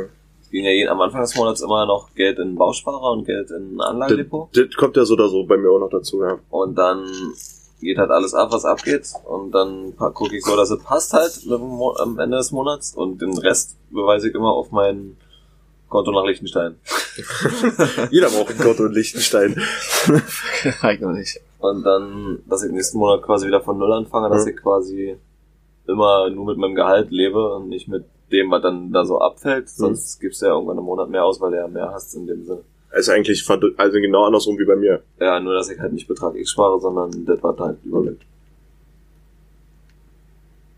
[0.43, 3.51] es ging ja jeden, am Anfang des Monats immer noch Geld in Bausparer und Geld
[3.51, 4.51] in Anlagedepot.
[4.55, 6.39] Das kommt ja so oder so bei mir auch noch dazu, ja.
[6.51, 7.07] Und dann
[7.81, 9.09] geht halt alles ab, was abgeht.
[9.25, 12.95] Und dann gucke ich so, dass es passt halt am Ende des Monats.
[12.95, 15.17] Und den Rest beweise ich immer auf mein
[15.91, 16.77] Konto nach Liechtenstein.
[18.11, 19.61] Jeder braucht ein Konto in Liechtenstein.
[20.83, 21.39] Halt noch nicht.
[21.59, 24.53] Und dann, dass ich nächsten Monat quasi wieder von Null anfange, dass Ja.
[24.53, 25.17] ich quasi
[25.87, 29.69] immer nur mit meinem Gehalt lebe und nicht mit dem, was dann da so abfällt.
[29.69, 32.27] Sonst gibst du ja irgendwann einen Monat mehr aus, weil du ja mehr hast in
[32.27, 32.61] dem Sinne.
[32.93, 33.45] ist eigentlich
[33.77, 35.03] also genau andersrum wie bei mir.
[35.19, 38.23] Ja, nur dass ich halt nicht Betrag X spare, sondern das, was halt überbleibt.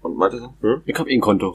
[0.03, 0.53] Und meinte so?
[0.85, 1.55] Ich hab eh ein Konto.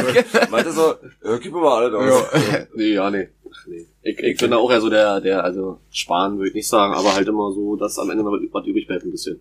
[0.50, 2.26] meinte so, ja, gib mir mal alles aus.
[2.74, 3.28] nee, ja, nee.
[3.66, 3.86] nee.
[4.02, 6.94] Ich, ich bin da auch eher so der, der, also sparen würde ich nicht sagen,
[6.94, 9.40] aber halt immer so, dass am Ende noch was übrig bleibt ein bisschen.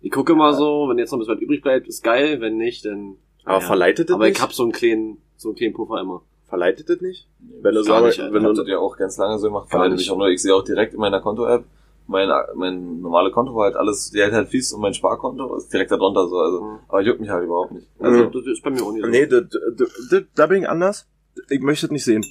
[0.00, 2.56] Ich gucke immer so, wenn jetzt noch ein bisschen was übrig bleibt, ist geil, wenn
[2.56, 3.16] nicht, dann.
[3.44, 3.66] Aber ja.
[3.66, 4.36] verleitet das Aber nicht?
[4.36, 6.22] ich hab so einen kleinen, so einen kleinen Puffer immer.
[6.48, 7.26] Verleitet das nicht?
[7.60, 9.70] Wenn du sagst, nicht, wenn Wenn du, du das ja auch ganz lange so gemacht,
[9.70, 9.82] nicht.
[9.82, 11.64] nämlich auch nur, ich sehe auch direkt in meiner Konto-App,
[12.06, 15.72] mein, mein normale Konto, wo halt alles, die halt halt fließt und mein Sparkonto ist
[15.72, 16.78] direkt da drunter so, also, Mhm.
[16.88, 17.88] aber juckt mich halt überhaupt nicht.
[17.98, 18.32] Also, Mhm.
[18.32, 19.10] das ist bei mir auch nicht so.
[19.10, 19.44] Nee, das,
[19.76, 21.06] das, das, da bin ich anders.
[21.50, 22.24] Ich möchte das nicht sehen.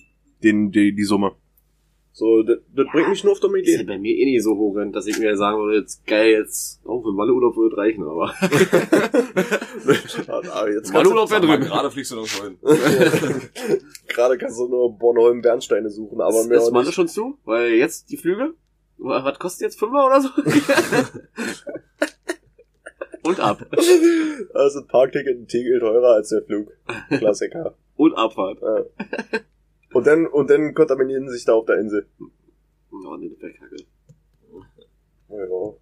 [0.44, 1.32] Den, die, die Summe.
[2.16, 3.88] So, das, das bringt mich nur auf dumme Das ist ja Ideen.
[3.88, 7.02] bei mir eh nicht so hoch, dass ich mir sagen würde, jetzt geil, jetzt, oh,
[7.02, 8.32] für Malle-Urlaub würde reichen, aber.
[10.28, 11.68] Ah, jetzt Mal kannst Urlaub sag wäre drin.
[11.68, 12.58] gerade fliegst du nirgendwo hin.
[12.62, 13.78] du,
[14.14, 17.38] gerade kannst du nur Bornholm Bernsteine suchen, aber mehr ist auch Malle schon zu?
[17.46, 18.54] Weil jetzt die Flüge?
[18.98, 19.80] Was kostet jetzt?
[19.80, 20.30] Fünfer oder so?
[23.24, 23.66] Und ab.
[24.54, 26.72] Also ein Parkticket ein Tegel teurer als der Flug.
[27.10, 27.76] Klassiker.
[27.96, 28.62] Und Abfahrt.
[28.62, 28.84] Ja.
[29.94, 32.08] Und dann, und dann kontaminieren sich da auf der Insel.
[32.92, 33.76] Oh, ne, wäre kacke.
[35.30, 35.74] Ja.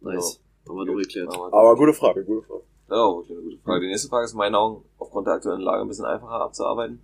[0.00, 0.40] Nice.
[0.66, 1.28] Haben wir durchgeklärt.
[1.28, 2.62] Aber gute Frage, gute Frage.
[2.88, 3.80] Ja, wirklich eine gute Frage.
[3.82, 7.02] Die nächste Frage ist in meinen Augen aufgrund der aktuellen Lage ein bisschen einfacher abzuarbeiten.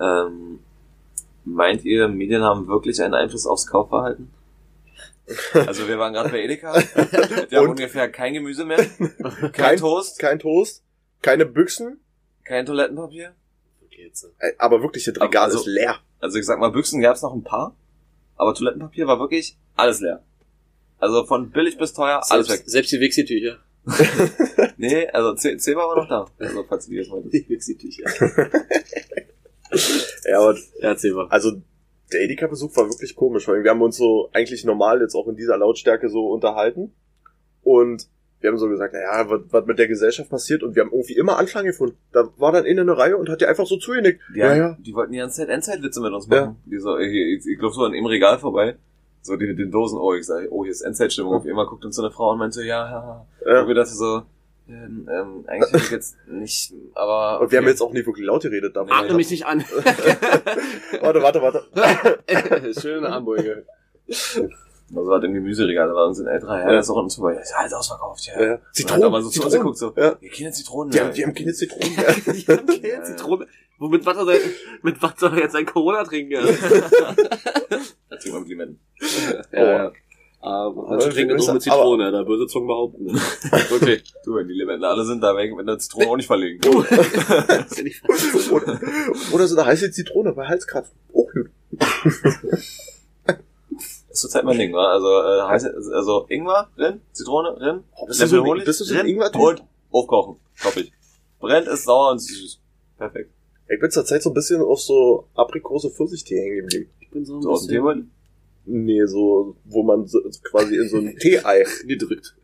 [0.00, 0.60] Ähm,
[1.44, 4.30] meint ihr, Medien haben wirklich einen Einfluss aufs Kaufverhalten?
[5.54, 6.74] Also wir waren gerade bei Edeka.
[6.74, 7.70] Wir haben Und?
[7.70, 10.82] ungefähr kein Gemüse mehr, kein, Kein- Toast, Kein Toast,
[11.22, 11.98] keine Büchsen,
[12.44, 13.32] kein Toilettenpapier.
[13.86, 14.28] Okay, jetzt.
[14.58, 15.96] Aber wirklich, das Regal Also- ist leer.
[16.20, 17.74] Also ich sag mal, Büchsen gab's noch ein paar,
[18.36, 20.22] aber Toilettenpapier war wirklich alles leer.
[20.98, 22.62] Also von billig bis teuer, alles weg.
[22.66, 23.58] Selbst, die Wixi-Tücher.
[24.76, 26.26] nee, also C, C war aber noch da.
[26.38, 28.10] Also, falls du die jetzt mal Definitiv, ja.
[30.24, 31.26] Ja, aber Ja, erzähl mal.
[31.28, 31.52] also
[32.12, 35.36] der Edeka-Besuch war wirklich komisch, weil wir haben uns so eigentlich normal jetzt auch in
[35.36, 36.92] dieser Lautstärke so unterhalten
[37.62, 38.08] und
[38.44, 41.16] wir haben so gesagt, naja, was, was mit der Gesellschaft passiert und wir haben irgendwie
[41.16, 41.96] immer Anklang gefunden.
[42.12, 44.20] Da war dann innen eine Reihe und hat dir einfach so zugenickt.
[44.34, 44.76] Die, ja, haben, ja.
[44.80, 46.56] die wollten die ganze Zeit Endzeitwitze mit uns machen.
[46.66, 48.76] Die so, ich, ich glaube so an im Regal vorbei.
[49.22, 51.32] So die mit den Dosen, oh, ich sag, oh, hier ist Endzeitstimmung.
[51.32, 53.50] Auf einmal guckt uns so eine Frau und meint so, ja, ja, ja.
[53.50, 53.62] ja.
[53.62, 54.20] Und wir dachten so,
[54.68, 57.40] ähm, ähm, eigentlich jetzt nicht, aber.
[57.42, 58.74] Und wir haben jetzt auch nicht wirklich laut geredet.
[58.76, 59.62] Da Atme mich nicht an.
[61.00, 62.74] warte, warte, warte.
[62.80, 63.66] Schöne Armbeuge.
[64.94, 66.70] Also hat im Gemüseregal, da war uns ein älterer Herr, Ja.
[66.72, 67.34] der ist auch unten vorbei.
[67.34, 68.32] Ja, ist alles ausverkauft, ja.
[68.34, 68.38] Ja.
[68.38, 69.66] Zitronen, Zitronen, aber so zu Hause Zitronen.
[69.66, 70.16] guckt so, Ja.
[70.20, 70.90] ja, keine Zitronen.
[70.92, 71.04] Die ja.
[71.04, 71.88] haben, die haben keine Zitronen.
[71.96, 73.46] Die haben keine Zitrone.
[73.78, 74.38] Womit was soll er,
[74.82, 76.32] mit was soll er jetzt ein Corona trinken?
[76.32, 78.80] Ja, Da trinken wir mit Limetten.
[79.52, 79.60] ja.
[79.62, 79.92] Aber
[80.46, 83.06] Aber also trinken wir nur mit Zitrone, da böse Zungen behaupten.
[83.70, 84.12] Wirklich.
[84.26, 86.60] Du, wenn die Limetten alle sind da weg, mit der Zitrone auch nicht verlegen.
[86.60, 88.78] Das oder,
[89.32, 90.94] oder so eine heiße Zitrone bei Halskratzen.
[91.12, 91.48] Oh, gut.
[93.26, 93.38] Das
[94.10, 94.92] ist zurzeit mein Ding, wa?
[94.92, 98.84] Also, äh, heißt, also Ingwer drin, Zitrone drin, Oh, bist du so, Honig bist du
[98.84, 99.40] so ein drin Ingwer-Typ?
[99.40, 100.36] und aufkochen.
[100.62, 100.92] Top ich.
[101.40, 102.60] Brennt, ist sauer und süß.
[102.98, 103.30] Perfekt.
[103.68, 106.90] Ich bin zur Zeit so ein bisschen auf so Aprikose Pfirsichtee hängen geblieben.
[107.00, 108.10] Ich bin so ein So bisschen.
[108.66, 112.34] Nee, so, wo man so, quasi in so ein Tee-Ei, gedrückt.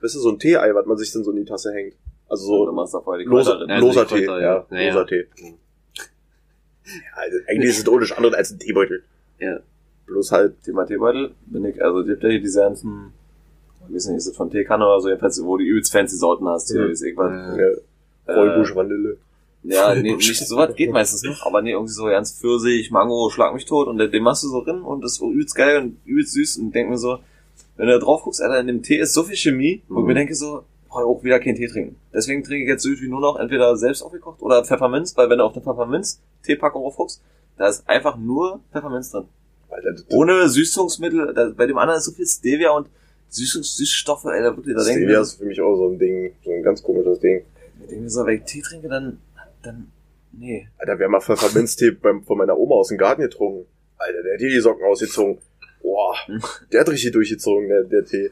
[0.00, 1.94] weißt du, so ein Tee-Ei, was man sich dann so in die Tasse hängt.
[2.28, 3.80] Also So, du machst vorher die loser, drin.
[3.80, 4.76] Loser Tee, Kräuter, ja, ja.
[4.76, 4.92] Ja, ja.
[4.94, 5.26] loser Tee.
[5.42, 5.52] Ja,
[7.16, 9.02] also eigentlich ist es doch nichts anderes als ein Teebeutel.
[9.38, 9.60] Ja.
[10.06, 13.12] Bloß halt, Thema Teebeutel, bin ich, also, die habt ja hier diese ganzen,
[13.88, 16.46] ich weiß nicht, ist das von Teekanne oder so, jedenfalls, wo du übelst fancy Sorten
[16.48, 16.90] hast, hier, Mhm.
[16.92, 17.58] ist irgendwas.
[17.58, 18.34] Ja.
[18.34, 19.16] ja, Äh, Vanille.
[19.64, 23.28] Ja, nee, nicht so was geht meistens noch, aber nee, irgendwie so ganz Pfirsich, Mango,
[23.30, 25.96] schlag mich tot und den machst du so drin und das ist übelst geil und
[26.06, 27.18] übelst süß und denk mir so,
[27.76, 30.04] wenn du da drauf guckst, Alter, in dem Tee ist so viel Chemie, Mhm.
[30.04, 31.96] mir denke so, brauche ich auch wieder keinen Tee trinken.
[32.14, 35.28] Deswegen trinke ich jetzt so gut wie nur noch entweder selbst aufgekocht oder Pfefferminz, weil
[35.28, 37.20] wenn du auf eine Pfefferminz-Teepackung aufguckst,
[37.56, 39.24] da ist einfach nur Pfefferminz drin.
[39.70, 42.88] Alter, Ohne Süßungsmittel, da, bei dem anderen ist so viel Stevia und
[43.28, 45.98] Süßungs Süßstoffe, Alter, wirklich, da denke ich Stevia mir, ist für mich auch so ein
[45.98, 47.42] Ding, so ein ganz komisches Ding.
[47.82, 49.18] ich denke mir so, wenn ich Tee trinke, dann,
[49.68, 49.92] dann,
[50.32, 50.68] nee.
[50.78, 51.92] Alter, wir haben mal Pfefferminztee
[52.26, 53.66] von meiner Oma aus dem Garten getrunken.
[53.96, 55.38] Alter, der hat hier die Socken ausgezogen.
[55.82, 56.14] Boah,
[56.72, 58.30] der hat richtig durchgezogen, der, der Tee.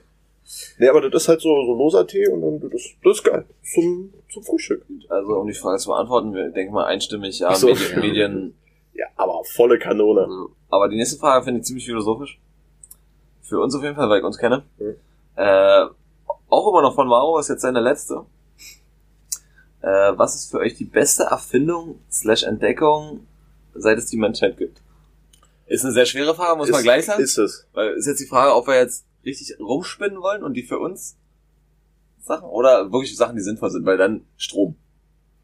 [0.78, 3.44] Nee, aber das ist halt so, so loser Tee und dann, das, das ist geil.
[3.62, 4.84] Zum, zum Frühstück.
[5.08, 7.68] Also, um die Frage zu beantworten, wir denken mal einstimmig, ja, so.
[7.68, 8.54] Medien, Medien.
[8.94, 10.48] Ja, aber volle Kanone.
[10.70, 12.40] Aber die nächste Frage finde ich ziemlich philosophisch.
[13.42, 14.64] Für uns auf jeden Fall, weil ich uns kenne.
[14.78, 14.96] Mhm.
[15.36, 15.86] Äh,
[16.48, 18.24] auch immer noch von Maro, ist jetzt seine letzte.
[19.86, 23.20] Äh, was ist für euch die beste Erfindung slash Entdeckung,
[23.72, 24.82] seit es die Menschheit gibt?
[25.66, 27.22] Ist eine sehr schwere Frage, muss man Ist- gleich sagen.
[27.22, 27.68] Ist es.
[27.72, 31.16] Weil ist jetzt die Frage, ob wir jetzt richtig rumspinnen wollen und die für uns
[32.20, 34.74] Sachen oder wirklich Sachen, die sinnvoll sind, weil dann Strom.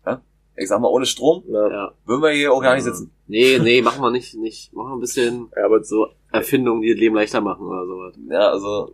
[0.04, 0.20] Ja?
[0.56, 1.92] Ich sag mal, ohne Strom Ja.
[2.04, 3.12] Würden wir hier auch gar nicht sitzen.
[3.28, 4.72] Nee, nee, machen wir nicht, nicht.
[4.72, 7.86] Machen wir ein bisschen ja aber so, so Erfindungen, die das Leben leichter machen oder
[7.86, 8.14] sowas.
[8.28, 8.90] Ja, also.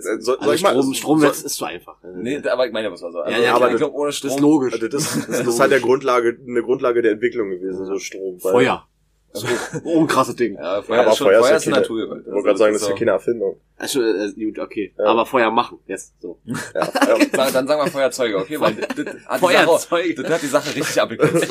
[0.00, 1.96] So, soll Also ich mal, Strom, so- Stromnetz ist zu einfach.
[2.14, 3.18] nee, aber ich meine, was war so.
[3.20, 4.28] Also, Ja, ja, aber ich glaube, ohne Strom.
[4.30, 4.72] Das ist logisch.
[4.74, 8.38] also das, das ist halt der Grundlage, eine Grundlage der Entwicklung gewesen, so Strom.
[8.42, 8.86] weil- Feuer.
[9.34, 9.46] So,
[9.84, 10.56] oh, ein krasses Ding.
[10.56, 12.26] Ja, Feuer aber ist schon, Feuer ist Feuer ja ist eine keine- Naturgewalt.
[12.26, 13.60] Ich wollte gerade sagen, das ist ja keine Erfindung.
[13.78, 14.94] Also, äh, gut, okay.
[14.98, 15.04] Ja.
[15.06, 15.78] Aber Feuer machen.
[15.86, 16.38] Jetzt, so.
[16.44, 17.50] Ja, ja.
[17.50, 18.60] Dann sagen wir Feuerzeuge, okay?
[18.60, 19.80] Weil das, das, hat die Feuerzeug.
[19.80, 21.48] Sache, das hat die Sache richtig abgekürzt.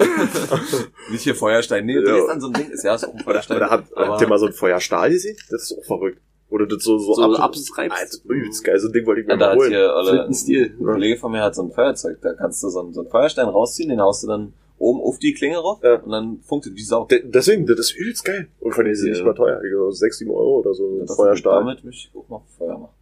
[1.10, 1.84] Nicht hier Feuerstein.
[1.84, 2.16] Nee, das Ja.
[2.20, 2.70] ist dann so ein Ding.
[2.70, 3.56] Ist ja ist auch ein Feuerstein.
[3.58, 5.36] Oder hat, aber, habt ihr mal so ein Feuerstahl gesehen?
[5.50, 6.22] Das ist auch verrückt.
[6.50, 7.96] Oder das so, so, So ab, abstreibst.
[7.96, 8.78] Alter, übelst geil.
[8.78, 9.70] So ein Ding wollte ich mir ja, da mal hat holen.
[9.70, 10.70] hier, oder, ein Stil.
[10.76, 12.18] Kollege von mir hat so ein Feuerzeug.
[12.22, 15.18] Da kannst du so einen, so einen Feuerstein rausziehen, den haust du dann oben auf
[15.18, 15.96] die Klinge rauf Ja.
[15.96, 17.04] und dann funkt es wie Sau.
[17.04, 18.48] De- Deswegen, das ist übelst geil.
[18.60, 19.12] Und von denen sind Ja.
[19.14, 19.60] nicht mal teuer.
[19.60, 20.86] Glaube, 6, 7 Euro oder so.
[21.00, 21.60] Ein Das- Feuerstahl.
[21.64, 22.94] Damit möchte ich auch mal Feuer machen.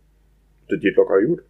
[0.69, 1.43] Das geht locker gut.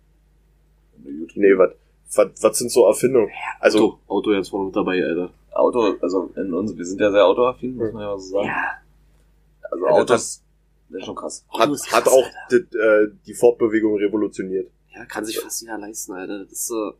[1.03, 1.71] Gut- Nee, was,
[2.15, 3.31] was, was sind so Erfindungen?
[3.59, 5.31] Also, Auto, Auto jetzt vorne mit dabei, Alter.
[5.53, 8.51] Auto, also in uns, wir sind ja sehr autoaffin, muss man ja so sagen.
[9.71, 10.43] Also Ja, Autos,
[10.91, 11.45] das- ist schon krass.
[11.53, 14.71] hat, Auto ist hat krass, auch die, äh, die Fortbewegung revolutioniert.
[14.95, 16.45] Ja, kann sich fast jeder leisten, Alter.
[16.45, 16.93] Das ist so.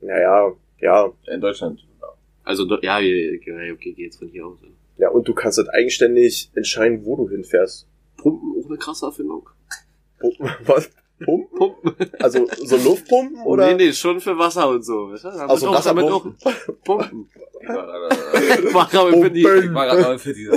[0.00, 1.12] Naja, ja.
[1.32, 1.80] In Deutschland.
[2.00, 2.08] Ja.
[2.44, 4.58] Also, ja, okay, okay, geh jetzt von hier aus.
[4.62, 4.68] Ja.
[4.98, 7.86] Ja, und du kannst halt eigenständig entscheiden, wo du hinfährst.
[8.16, 9.48] Pumpen, auch eine krasse Erfindung.
[10.18, 10.48] Pumpen?
[10.64, 10.90] Was?
[11.22, 11.58] Pumpen?
[11.58, 12.10] Pumpen?
[12.20, 13.66] Also so Luftpumpen oder?
[13.74, 15.10] Nee, nee, schon für Wasser und so.
[15.10, 15.28] Weißt du?
[15.28, 16.26] Damit Also auch, damit auch?
[16.84, 17.28] Pumpen.
[17.60, 17.68] Ich
[18.74, 19.40] war gerade für die.
[19.40, 20.52] ich war gerade mal für diese.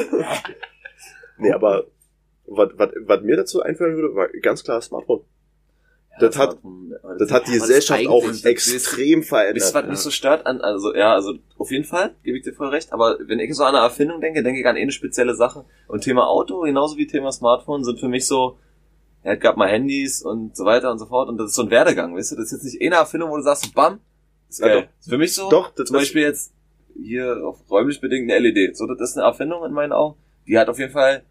[1.39, 1.86] Nee, aber
[2.47, 5.21] was, was, was mir dazu einfallen würde, war ganz klar Smartphone.
[6.19, 6.58] Das hat-
[7.17, 9.89] Das hat die Ja, Gesellschaft auch extrem Wisst ihr, was verändert.
[9.91, 12.91] mich so stört an, also, ja, also, auf jeden Fall, gebe ich dir voll recht,
[12.91, 15.63] aber wenn ich so an eine Erfindung denke, denke ich an eine spezielle Sache.
[15.88, 18.58] Und Thema Auto, genauso wie Thema Smartphone, sind für mich so
[19.21, 21.28] er gab mal Handys und so weiter und so fort.
[21.30, 22.36] Und das ist so ein Werdegang, weißt du?
[22.38, 23.99] Das ist jetzt nicht eine Erfindung, wo du sagst, bam,
[24.49, 24.82] ist Ja, geil.
[24.84, 24.99] doch.
[24.99, 26.54] Ist Für mich so, Doch, das- zum Beispiel jetzt
[27.02, 28.78] hier auf räumlich bedingt eine LED.
[28.78, 30.17] So, das ist eine Erfindung in meinen Augen.
[30.49, 31.23] Die hat auf jeden Fall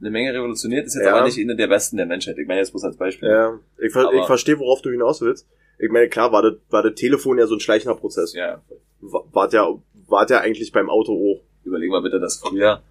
[0.00, 1.14] eine Menge revolutioniert, ist jetzt Ja.
[1.14, 2.36] aber nicht eine der besten der Menschheit.
[2.38, 3.28] Ich meine jetzt bloß als Beispiel.
[3.30, 5.46] Ja, ich, ver ich verstehe, worauf du hinaus willst.
[5.78, 8.34] Ich meine, klar war das, war das Telefon ja so ein schleichender Prozess.
[8.34, 8.60] ja.
[9.00, 9.66] Wa- Wart ja,
[10.08, 11.42] wart ja eigentlich beim Auto auch.
[11.64, 12.82] Überleg mal bitte, dass früher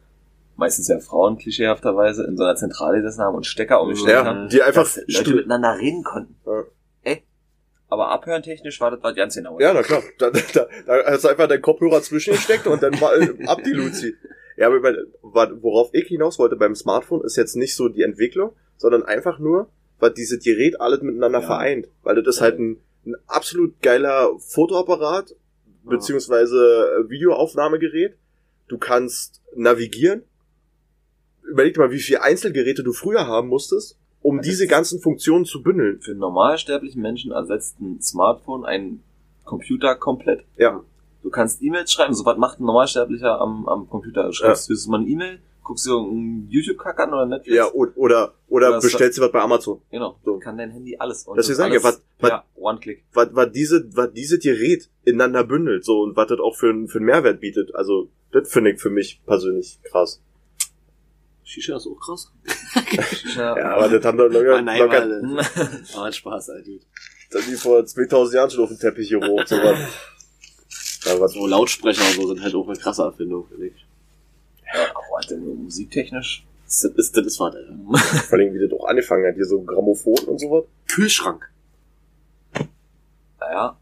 [0.55, 4.49] meistens ja Frauen klischeehafterweise in so einer Zentrale gesessen haben und Stecker umgestellt Ja, haben.
[4.49, 6.35] die einfach dass Leute miteinander reden konnten.
[6.45, 6.63] Ja.
[7.03, 7.23] Ey.
[7.89, 9.59] Aber abhörentechnisch war das was ganz genau.
[9.59, 10.01] Ja, na klar.
[10.17, 13.59] Da, da, da, da hast du einfach deinen Kopfhörer zwischengesteckt und dann war äh, ab
[13.65, 14.15] die Luzi.
[14.57, 14.81] Ja, aber
[15.61, 19.69] worauf ich hinaus wollte beim Smartphone ist jetzt nicht so die Entwicklung, sondern einfach nur,
[19.99, 21.45] was dieses Gerät alles miteinander Ja.
[21.45, 21.87] vereint.
[22.03, 25.35] Weil das ist halt ein, ein absolut geiler Fotoapparat,
[25.83, 26.57] beziehungsweise
[27.05, 28.15] äh, Videoaufnahmegerät.
[28.67, 30.23] Du kannst navigieren.
[31.43, 35.45] Überleg dir mal, wie viele Einzelgeräte du früher haben musstest, um Das diese ganzen Funktionen
[35.45, 36.01] zu bündeln.
[36.01, 39.03] Für einen normalsterblichen Menschen ersetzt ein Smartphone einen
[39.45, 40.43] Computer komplett.
[40.57, 40.83] Ja.
[41.27, 44.23] Du kannst E-Mails schreiben, so was macht ein Normalsterblicher am, am Computer?
[44.27, 44.75] Du schreibst ja.
[44.89, 47.53] mal eine E-Mail, guckst dir einen YouTube-Kack an oder Netflix.
[47.57, 49.81] Ja, oder, oder Das- bestellst du was bei Amazon.
[49.91, 50.17] Genau.
[50.23, 50.39] So.
[50.39, 51.27] Kann dein Handy alles.
[51.27, 53.03] Und das sage ich, alles was- per One-Click.
[53.11, 56.87] was, was diese, was diese Gerät ineinander bündelt, so, und was das auch für, einen-
[56.87, 57.75] für einen Mehrwert bietet.
[57.75, 60.21] Also, das finde ich für mich persönlich krass.
[61.43, 62.31] Shisha ist auch krass.
[63.35, 63.57] Ja.
[63.57, 65.03] Ja, aber das haben doch locker, Ah, nein, locker.
[65.93, 66.71] Aber ein Spaß, Alter.
[67.31, 69.77] dann die vor 2000 Jahren schon auf dem Teppich hier hoch, sowas.
[71.19, 73.85] Was, So Lautsprecher und so sind halt auch eine krasse Erfindung, finde ich.
[74.73, 76.45] Ja, aber halt nur musiktechnisch.
[76.65, 77.73] Das ist, das ist was, Alter.
[78.27, 80.65] vor allem, wie das auch angefangen hat, hier so Grammophon und sowas.
[80.87, 81.49] Kühlschrank.
[83.39, 83.77] Naja.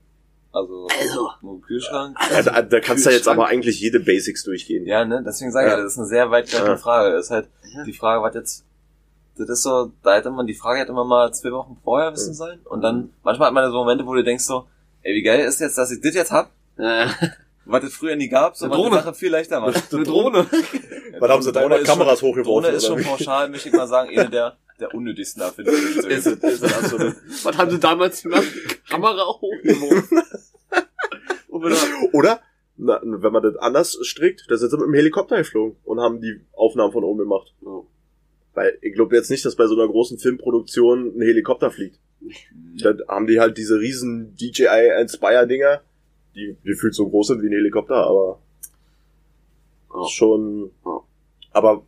[0.51, 1.29] Also, Also.
[1.41, 2.15] nur Kühlschrank.
[2.31, 3.37] Ja, da, da kannst du jetzt Kühlschrank.
[3.39, 4.85] aber eigentlich jede Basics durchgehen.
[4.85, 6.77] Ja, ne, deswegen sage ich ja, das ist eine sehr weitgreifende Ja.
[6.77, 7.11] Frage.
[7.11, 7.83] Das ist halt Ja.
[7.83, 8.63] die Frage, was jetzt,
[9.37, 12.33] das ist so, da hätte man, die Frage hätte man mal zwei Wochen vorher wissen
[12.33, 12.59] sollen.
[12.65, 14.65] Und dann, manchmal hat man so Momente, wo du denkst so,
[15.01, 17.07] ey, wie geil ist jetzt, dass ich das jetzt hab, Äh,
[17.65, 18.95] was es früher nie gab, so Eine Drohne.
[18.97, 19.93] Sache viel leichter macht.
[19.93, 20.45] eine Drohne.
[21.19, 23.87] Was haben sie da Drohne Kameras schon, hochgeworfen, Drohne ist schon pauschal, möchte ich mal
[23.87, 25.79] sagen, eine der, der unnötigsten Erfindungen.
[25.81, 27.15] die es so ist es, ist es absolut.
[27.43, 28.45] Was haben sie damals gemacht?
[28.89, 30.21] Kamera hochgeworfen.
[32.11, 32.41] Oder,
[32.77, 36.19] na, wenn man das anders strickt, da sind sie mit dem Helikopter geflogen und haben
[36.21, 37.53] die Aufnahmen von oben gemacht.
[37.61, 37.81] Ja.
[38.53, 41.99] Weil ich glaube jetzt nicht, dass bei so einer großen Filmproduktion ein Helikopter fliegt.
[42.81, 45.81] Dann haben die halt diese riesen DJI Inspire Dinger,
[46.35, 48.39] die gefühlt so groß sind wie ein Helikopter, aber
[49.93, 50.07] Ja.
[50.07, 50.71] schon.
[50.85, 50.99] Ja.
[51.51, 51.83] Aber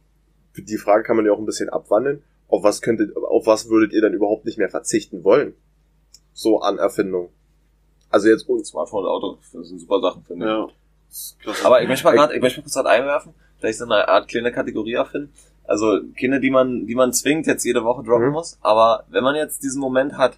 [0.57, 2.23] die Frage kann man ja auch ein bisschen abwandeln.
[2.47, 5.53] Auf was könntet, auf was würdet ihr dann überhaupt nicht mehr verzichten wollen?
[6.33, 7.29] So an Erfindung.
[8.09, 8.69] Also jetzt uns.
[8.69, 10.51] Smartphone und Auto, das sind super Sachen, finde ich.
[10.51, 10.67] Ja.
[11.41, 11.65] Klasse.
[11.65, 14.27] Aber ich möchte mal gerade, ich möchte mal kurz gerade einwerfen, vielleicht so eine Art
[14.29, 15.33] kleine Kategorie erfinden.
[15.65, 18.33] Also Kinder, die man, die man zwingt, jetzt jede Woche droppen Mhm.
[18.33, 18.57] muss.
[18.61, 20.37] Aber wenn man jetzt diesen Moment hat,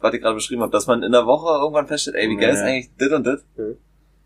[0.00, 2.54] was ich gerade beschrieben habe, dass man in der Woche irgendwann feststellt, ey, wie geil
[2.54, 3.40] ist eigentlich dit und dit.
[3.56, 3.76] Mhm.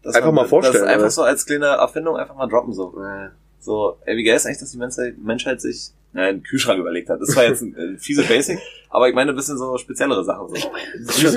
[0.03, 3.01] Dass Einfach man, mal vorstellen, Das einfach so als kleine Erfindung einfach mal droppen so.
[3.01, 3.29] Äh,
[3.61, 7.21] So, ey, wie geil ist eigentlich, dass die Menschheit, Menschheit sich einen Kühlschrank überlegt hat.
[7.21, 8.59] Das war jetzt ein, ein fiese Basic,
[8.91, 10.49] aber ich meine ein bisschen so speziellere Sachen.
[10.49, 11.29] So,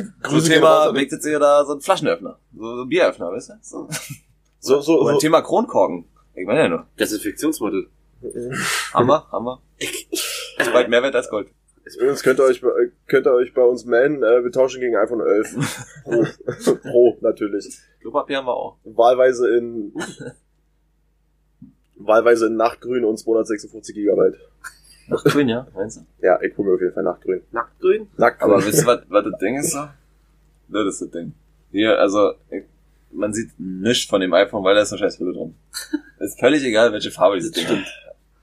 [0.42, 3.54] so Thema, jetzt ihr da so ein Flaschenöffner, so, so ein Bieröffner, weißt du?
[3.62, 3.88] So.
[4.60, 5.20] So, so, Oder ein so.
[5.20, 6.06] Thema Kronkorken.
[6.34, 6.88] Ich meine ja nur.
[7.00, 7.88] Desinfektionsmittel.
[9.32, 9.62] Haben wir.
[9.80, 11.50] Ist bald mehr wert als Gold.
[11.96, 14.96] Übrigens könnt ihr euch, bei- könnt ihr euch bei uns melden, äh, wir tauschen gegen
[14.96, 15.56] iPhone 11.
[16.04, 17.78] Pro, Pro natürlich.
[18.02, 18.78] Klopapier haben wir auch.
[18.84, 19.94] Wahlweise in
[21.98, 24.38] wahlweise in Nachtgrün und 256 Gigabyte.
[25.08, 26.02] Nach grün, ja, meinst du?
[26.26, 27.42] Ja, ich hole mir auf jeden Fall Nachtgrün.
[27.52, 28.08] Nacktgrün?
[28.18, 28.52] Nacktgrün.
[28.54, 29.88] Aber wisst ihr, was, was das Ding ist so?
[30.68, 31.34] Das ist das Ding.
[31.72, 32.64] Hier, also, ich-
[33.12, 35.56] man sieht nichts von dem iPhone, weil da ist eine scheiß Hülle drum.
[36.20, 37.78] Ist völlig egal, welche Farbe dieses Ding hat.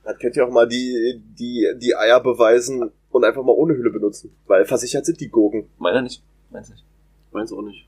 [0.03, 2.91] Das könnt ihr auch mal die, die, die Eier beweisen
[3.23, 4.35] und einfach mal ohne Hülle benutzen.
[4.47, 5.69] Weil versichert sind die Gurken.
[5.77, 6.21] Meiner nicht.
[6.51, 6.83] Meins nicht.
[7.31, 7.87] Meins auch nicht.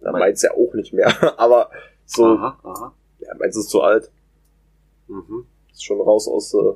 [0.00, 1.08] Na, Mein- meins ja auch nicht mehr.
[1.38, 1.70] Aber
[2.06, 2.92] so, Aha, aha.
[3.20, 4.10] ja, meins ist zu alt.
[5.08, 5.44] Mhm.
[5.70, 6.72] Ist schon raus aus, äh,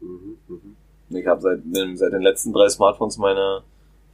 [0.00, 0.36] Mhm.
[0.48, 0.76] Mhm.
[1.16, 1.60] Ich habe seit,
[1.94, 3.62] seit den letzten drei Smartphones meine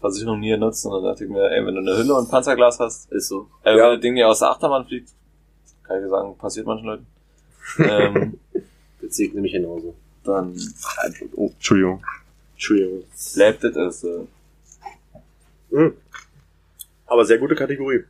[0.01, 2.79] Versicherung nie genutzt und dann dachte ich mir, ey, wenn du eine Hülle und Panzerglas
[2.79, 3.49] hast, Ist so.
[3.65, 3.85] äh, Ja.
[3.87, 5.11] wenn das Ding dir aus der Achterbahn fliegt,
[5.83, 7.07] kann ich dir sagen, passiert manchen Leuten,
[7.79, 8.39] ähm,
[9.01, 9.95] Das sehe ich nämlich genauso.
[10.23, 10.55] dann
[11.35, 12.05] oh, Entschuldigung.
[12.63, 13.03] Entschuldigung.
[13.35, 14.21] bleibt das äh,
[15.71, 15.95] Mhm.
[17.07, 18.05] Aber sehr gute Kategorie.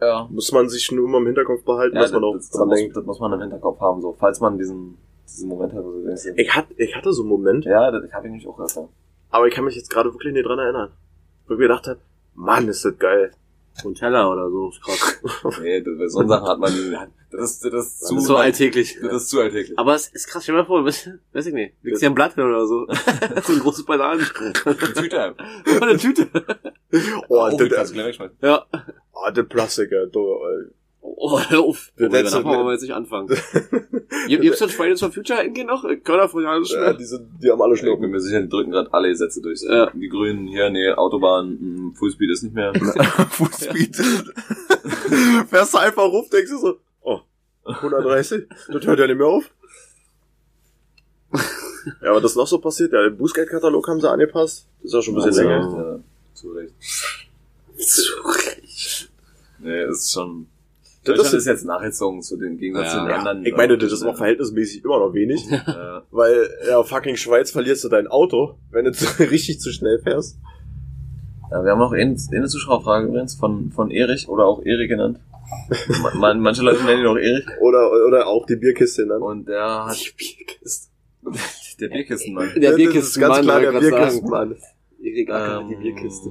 [0.00, 2.50] ja, Muss man sich nur immer im Hinterkopf behalten, ja dass das, man auch das,
[2.50, 2.96] dran muss, denkt.
[2.96, 6.04] das muss man im Hinterkopf haben, so, falls man diesen, diesen Moment hat, wo du
[6.04, 8.88] denkst, Ich, hat, ich hatte so einen Moment, ja, das habe ich nämlich auch öfter.
[9.30, 10.90] aber ich kann mich jetzt gerade wirklich nicht dran erinnern.
[11.46, 12.00] Wo ich mir gedacht habe,
[12.34, 13.32] Mann, ist das geil.
[13.84, 15.22] Und Teller oder so, ist krass.
[15.62, 16.70] Nee, das, bei so Sachen hat man,
[17.30, 18.98] Das ist, das ist zu, Das ist so alltäglich.
[19.02, 19.78] das ist zu alltäglich.
[19.78, 22.14] Aber es ist krass, stell dir mal vor, weiß, weiß ich nicht, legst dir ein
[22.14, 22.86] Blatt hin oder so.
[23.44, 24.20] so ein großes Bananen.
[24.94, 25.34] Tüte.
[25.80, 26.28] eine Tüte.
[27.28, 28.36] Oh, Oh, der, die kannst du gleich wegschmeißen.
[28.42, 28.66] Ja.
[29.12, 30.06] oh, der Plastiker.
[30.06, 30.26] Du,
[31.02, 31.92] Oh, hör auf.
[31.98, 33.28] Oh, letzte- wollen wir jetzt nicht anfangen.
[34.26, 35.84] Gibt es das Fridays for Future irgendwie noch?
[36.04, 38.70] Kölner von äh, ja, die, sind, die haben alle Ich bin mir sicher, die drücken
[38.70, 39.60] gerade alle Sätze durch.
[39.62, 39.90] Ja.
[39.90, 42.72] Die Grünen hier, nee, Autobahn, mh, Fullspeed ist nicht mehr.
[43.30, 43.96] Fußspeed.
[45.48, 46.78] Fährst du einfach ruf, denkst du so, oh,
[47.76, 48.44] 130?
[48.72, 49.44] Das hört ja nicht mehr auf.
[52.02, 54.66] Ja, aber das ist noch so passiert, ja, den Bußgeldkatalog haben sie angepasst.
[54.82, 55.92] Das ist ja schon ein bisschen Also, länger.
[55.94, 56.00] Ja,
[56.34, 56.74] zu Recht.
[57.78, 59.10] Zu Recht.
[59.60, 60.46] Nee, ist schon.
[61.04, 62.98] Das Deutschland ist- jetzt nachgezogen zu dem Gegensatz Ja.
[63.00, 63.46] zu den anderen.
[63.46, 66.02] ich meine, das ist auch verhältnismäßig immer noch wenig, Ja.
[66.10, 70.36] weil ja, fucking Schweiz verlierst du dein Auto, wenn du richtig zu schnell fährst.
[71.50, 75.18] Ja, wir haben auch eine, eine Zuschauerfrage übrigens von, von Erich oder auch Erik genannt.
[76.02, 77.46] Man, man, manche Leute nennen ihn auch Erich.
[77.60, 79.22] Oder, oder auch die Bierkiste dann.
[79.22, 80.88] Und der hat Die Bierkiste.
[81.80, 82.50] der Bierkistenmann.
[82.56, 83.80] Der das ist Bierkistenmann, ganz klar der.
[83.80, 84.56] Bierkistenmann.
[85.02, 86.30] Erik Acker, Ähm, die Bierkiste.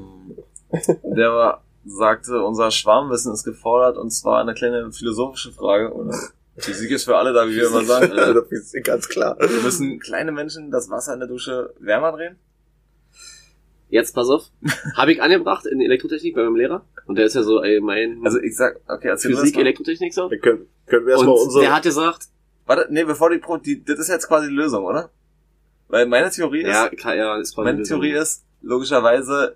[1.15, 5.93] Der war, sagte, unser Schwarmwissen ist gefordert und zwar eine kleine philosophische Frage.
[5.93, 6.15] Oder
[6.57, 8.11] Physik ist für alle da, wie wir immer sagen.
[8.15, 9.37] Ja, Äh, das ist ganz klar.
[9.63, 12.35] müssen kleine Menschen das Wasser in der Dusche wärmer drehen?
[13.89, 14.43] Jetzt pass auf.
[14.95, 16.85] Habe ich angebracht in Elektrotechnik bei meinem Lehrer.
[17.09, 19.57] Und der ist ja so allgemein Also ich sag, okay, erzähl Physik.
[19.57, 20.29] Elektrotechnik so.
[20.29, 21.63] Dann können, können wir erstmal unsere...
[21.63, 22.27] der hat gesagt,
[22.67, 25.09] Warte, nee, bevor die Pro, die, das ist jetzt quasi die Lösung, oder?
[25.87, 29.55] Weil meine Theorie ist, ja, kann, ja, ist quasi meine eine Theorie ist, logischerweise,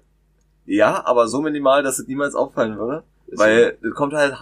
[0.65, 3.03] ja, aber so minimal, dass es niemals auffallen würde.
[3.27, 4.33] Ist Weil es kommt halt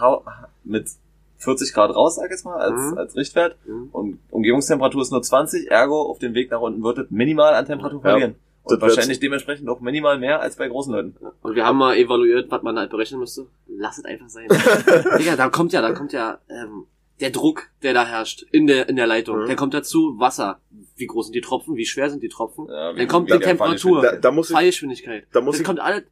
[0.64, 0.88] mit
[1.36, 2.96] 40 Grad raus, sag ich jetzt mal, als, Mhm.
[2.98, 3.56] als Richtwert.
[3.66, 3.88] Mhm.
[3.92, 7.66] Und Umgebungstemperatur ist nur 20, ergo auf dem Weg nach unten wird es minimal an
[7.66, 8.30] Temperatur Ja, verlieren.
[8.32, 8.96] das Und wird's.
[8.96, 11.16] wahrscheinlich dementsprechend auch minimal mehr als bei großen Leuten.
[11.42, 13.46] Und wir haben mal evaluiert, was man halt berechnen müsste.
[13.66, 14.48] Lass es einfach sein.
[15.18, 16.86] Digga, da kommt ja, da kommt ja ähm,
[17.20, 19.42] der Druck, der da herrscht in der in der Leitung.
[19.42, 19.46] Mhm.
[19.46, 20.60] Der kommt dazu Wasser.
[20.96, 21.76] Wie groß sind die Tropfen?
[21.76, 22.66] Wie schwer sind die Tropfen?
[22.68, 24.02] Ja, Dann kommt die der Temperatur.
[24.02, 25.26] da, da muss ich, Fallgeschwindigkeit.
[25.32, 26.04] da muss das ich, kommt alles.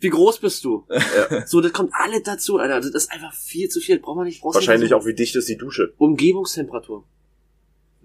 [0.00, 0.86] Wie groß bist du?
[0.90, 2.76] ja, So, das kommt alles dazu, Alter.
[2.80, 3.98] Das ist einfach viel zu viel.
[3.98, 4.44] Braucht man nicht.
[4.44, 5.92] wahrscheinlich auch, wie dicht ist die Dusche.
[5.98, 7.04] Umgebungstemperatur.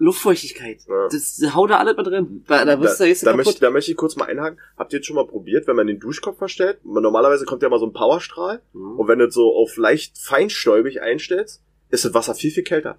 [0.00, 0.80] Luftfeuchtigkeit.
[0.88, 1.08] Ja.
[1.12, 2.44] Das, das haut da alles mit drin.
[2.48, 4.58] Da, da Da, bist du jetzt da, möchte, da möchte ich kurz mal einhaken.
[4.78, 6.78] Habt ihr jetzt schon mal probiert, wenn man den Duschkopf verstellt?
[6.84, 8.62] Normalerweise kommt ja mal so ein Powerstrahl.
[8.72, 8.98] Mhm.
[8.98, 12.96] Und wenn du das so auf leicht feinstäubig einstellst, ist das Wasser viel, viel kälter.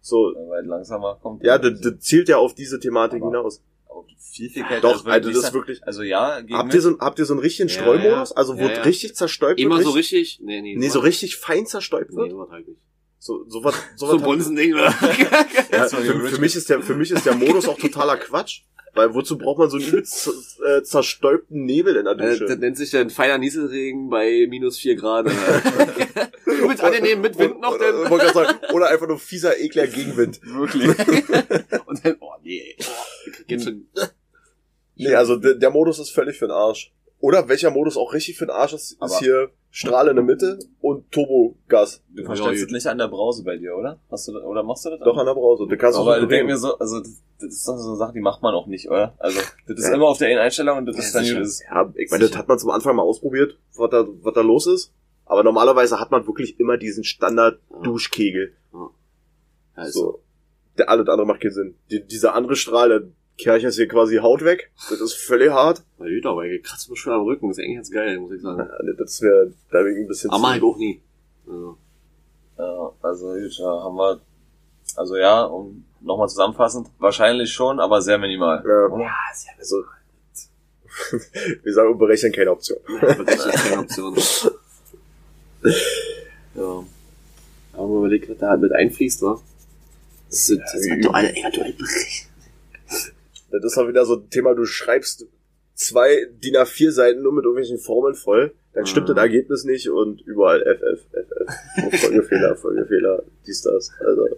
[0.00, 0.16] So,
[0.48, 1.44] Weil langsamer kommt.
[1.44, 3.62] ja, das, das zielt ja auf diese Thematik Aber- hinaus.
[3.88, 4.88] Auch viel, viel kälter.
[4.92, 5.84] Doch, also das ist wirklich.
[5.86, 8.30] Also ja, gegen Habt ihr, so, habt ihr so einen richtigen Ja, Streumodus?
[8.30, 8.36] ja.
[8.36, 9.86] Also wo Ja, richtig zerstäubt Immer wird?
[9.86, 10.40] so richtig-.
[10.42, 10.74] Nee, nee.
[10.76, 12.32] Nee, so richtig fein zerstäubt Nee, wird?
[12.32, 12.80] übertreib nicht.
[13.22, 14.86] So, so was, so Bonzen-Ding, oder?
[15.70, 18.62] Ja, für, für, mich ist der, für mich ist der Modus auch totaler Quatsch.
[18.94, 20.28] Weil wozu braucht man so einen übelst
[20.66, 22.46] äh, zerstäubten Nebel in der Äh, Dusche?
[22.46, 25.26] das nennt sich dann feiner Nieselregen bei minus vier Grad.
[25.26, 25.30] du
[26.46, 28.18] willst angenehm mit Wind noch, oder, denn?
[28.18, 30.40] grad sagen, oder einfach nur fieser, ekler Gegenwind.
[30.42, 30.88] Wirklich.
[31.86, 33.86] Und dann, oh nee, oh, geht schon.
[34.96, 36.92] Nee, also der, der Modus ist völlig für den Arsch.
[37.20, 40.24] Oder welcher Modus auch richtig für den Arsch ist, ist Aber- hier Strahl in der
[40.24, 42.02] Mitte und Turbogas.
[42.08, 44.00] Du verstellst es nicht an der Brause bei dir, oder?
[44.10, 44.98] Hast du, oder machst du das?
[45.00, 45.66] Doch an der Brause.
[45.68, 48.12] Du kannst Aber ich denke mir so, also das, das ist doch so eine Sache,
[48.14, 49.14] die macht man auch nicht, oder?
[49.18, 49.94] Also das ist Ja.
[49.94, 51.36] immer auf der einen Einstellung und das Ja, ist dann sicher.
[51.36, 51.44] gut.
[51.46, 51.62] ist.
[51.70, 54.66] Ja, ich meine, das hat man zum Anfang mal ausprobiert, was da, was da los
[54.66, 54.92] ist.
[55.26, 58.52] Aber normalerweise hat man wirklich immer diesen Standard-Duschkegel.
[59.74, 60.22] Also, So.
[60.78, 61.74] Der alles andere macht keinen Sinn.
[61.90, 63.02] Die, dieser andere Strahl, der
[63.42, 64.70] Kercher ist hier quasi Haut weg.
[64.88, 65.82] Das ist völlig hart.
[65.98, 67.48] na gut, aber ich kratzt mir schon am Rücken.
[67.48, 68.58] Das ist eigentlich ganz geil, muss ich sagen.
[68.58, 71.00] Ja, Das wäre da wegen ein bisschen Aber mach ich auch nie.
[71.46, 71.78] Also,
[72.58, 74.20] Ja, also gut, ja, haben wir,
[74.96, 78.62] also ja, um nochmal zusammenfassend, wahrscheinlich schon, aber sehr minimal.
[78.66, 79.10] Ja, Oder?
[79.32, 79.84] ist ja also,
[81.62, 82.78] wir sagen, berechnen keine Option.
[82.86, 84.16] wirklich keine Option.
[86.54, 86.84] ja.
[87.72, 89.40] Aber man überlegt, was da halt mit einfließt, wa?
[90.28, 92.29] Das sind, das sind aktuell, aktuell Bericht.
[93.50, 95.26] Das ist auch wieder so ein Thema, du schreibst
[95.74, 99.14] zwei DIN A4 Seiten nur mit irgendwelchen Formeln voll, dann stimmt Mhm.
[99.14, 102.00] das Ergebnis nicht und überall FF, FF.
[102.00, 103.90] Folgefehler, Folgefehler, dies, das.
[104.06, 104.28] Also,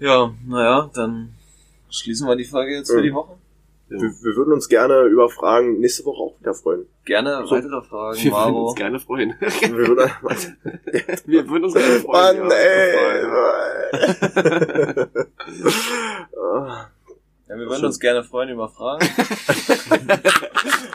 [0.00, 1.30] Ja, naja, dann
[1.90, 3.02] schließen wir die Folge jetzt für Ja.
[3.02, 3.34] die Woche.
[3.88, 6.86] wir, wir würden uns gerne über Fragen nächste Woche auch wieder freuen.
[7.06, 7.52] Gerne So.
[7.56, 8.66] weitere Fragen, Wir würden Maro.
[8.66, 9.34] uns gerne freuen.
[9.40, 10.10] Wir würden,
[11.26, 12.38] Wir würden uns gerne freuen.
[12.40, 12.56] Mann, ja.
[12.56, 13.24] ey.
[17.48, 19.08] Ja, wir würden uns gerne freuen über Fragen.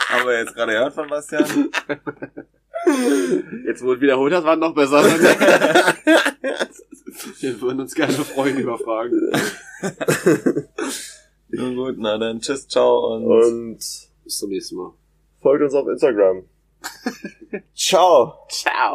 [0.08, 1.70] Haben wir jetzt gerade gehört von Bastian.
[3.66, 5.02] Jetzt, wo du wiederholt hast, war noch besser.
[7.40, 9.30] Wir würden uns gerne freuen über Fragen.
[11.48, 14.90] Na gut, na dann tschüss, ciao und Und Bis zum nächsten Mal.
[15.40, 16.42] folgt uns auf Instagram.
[17.74, 18.46] Ciao.
[18.48, 18.92] Ciao.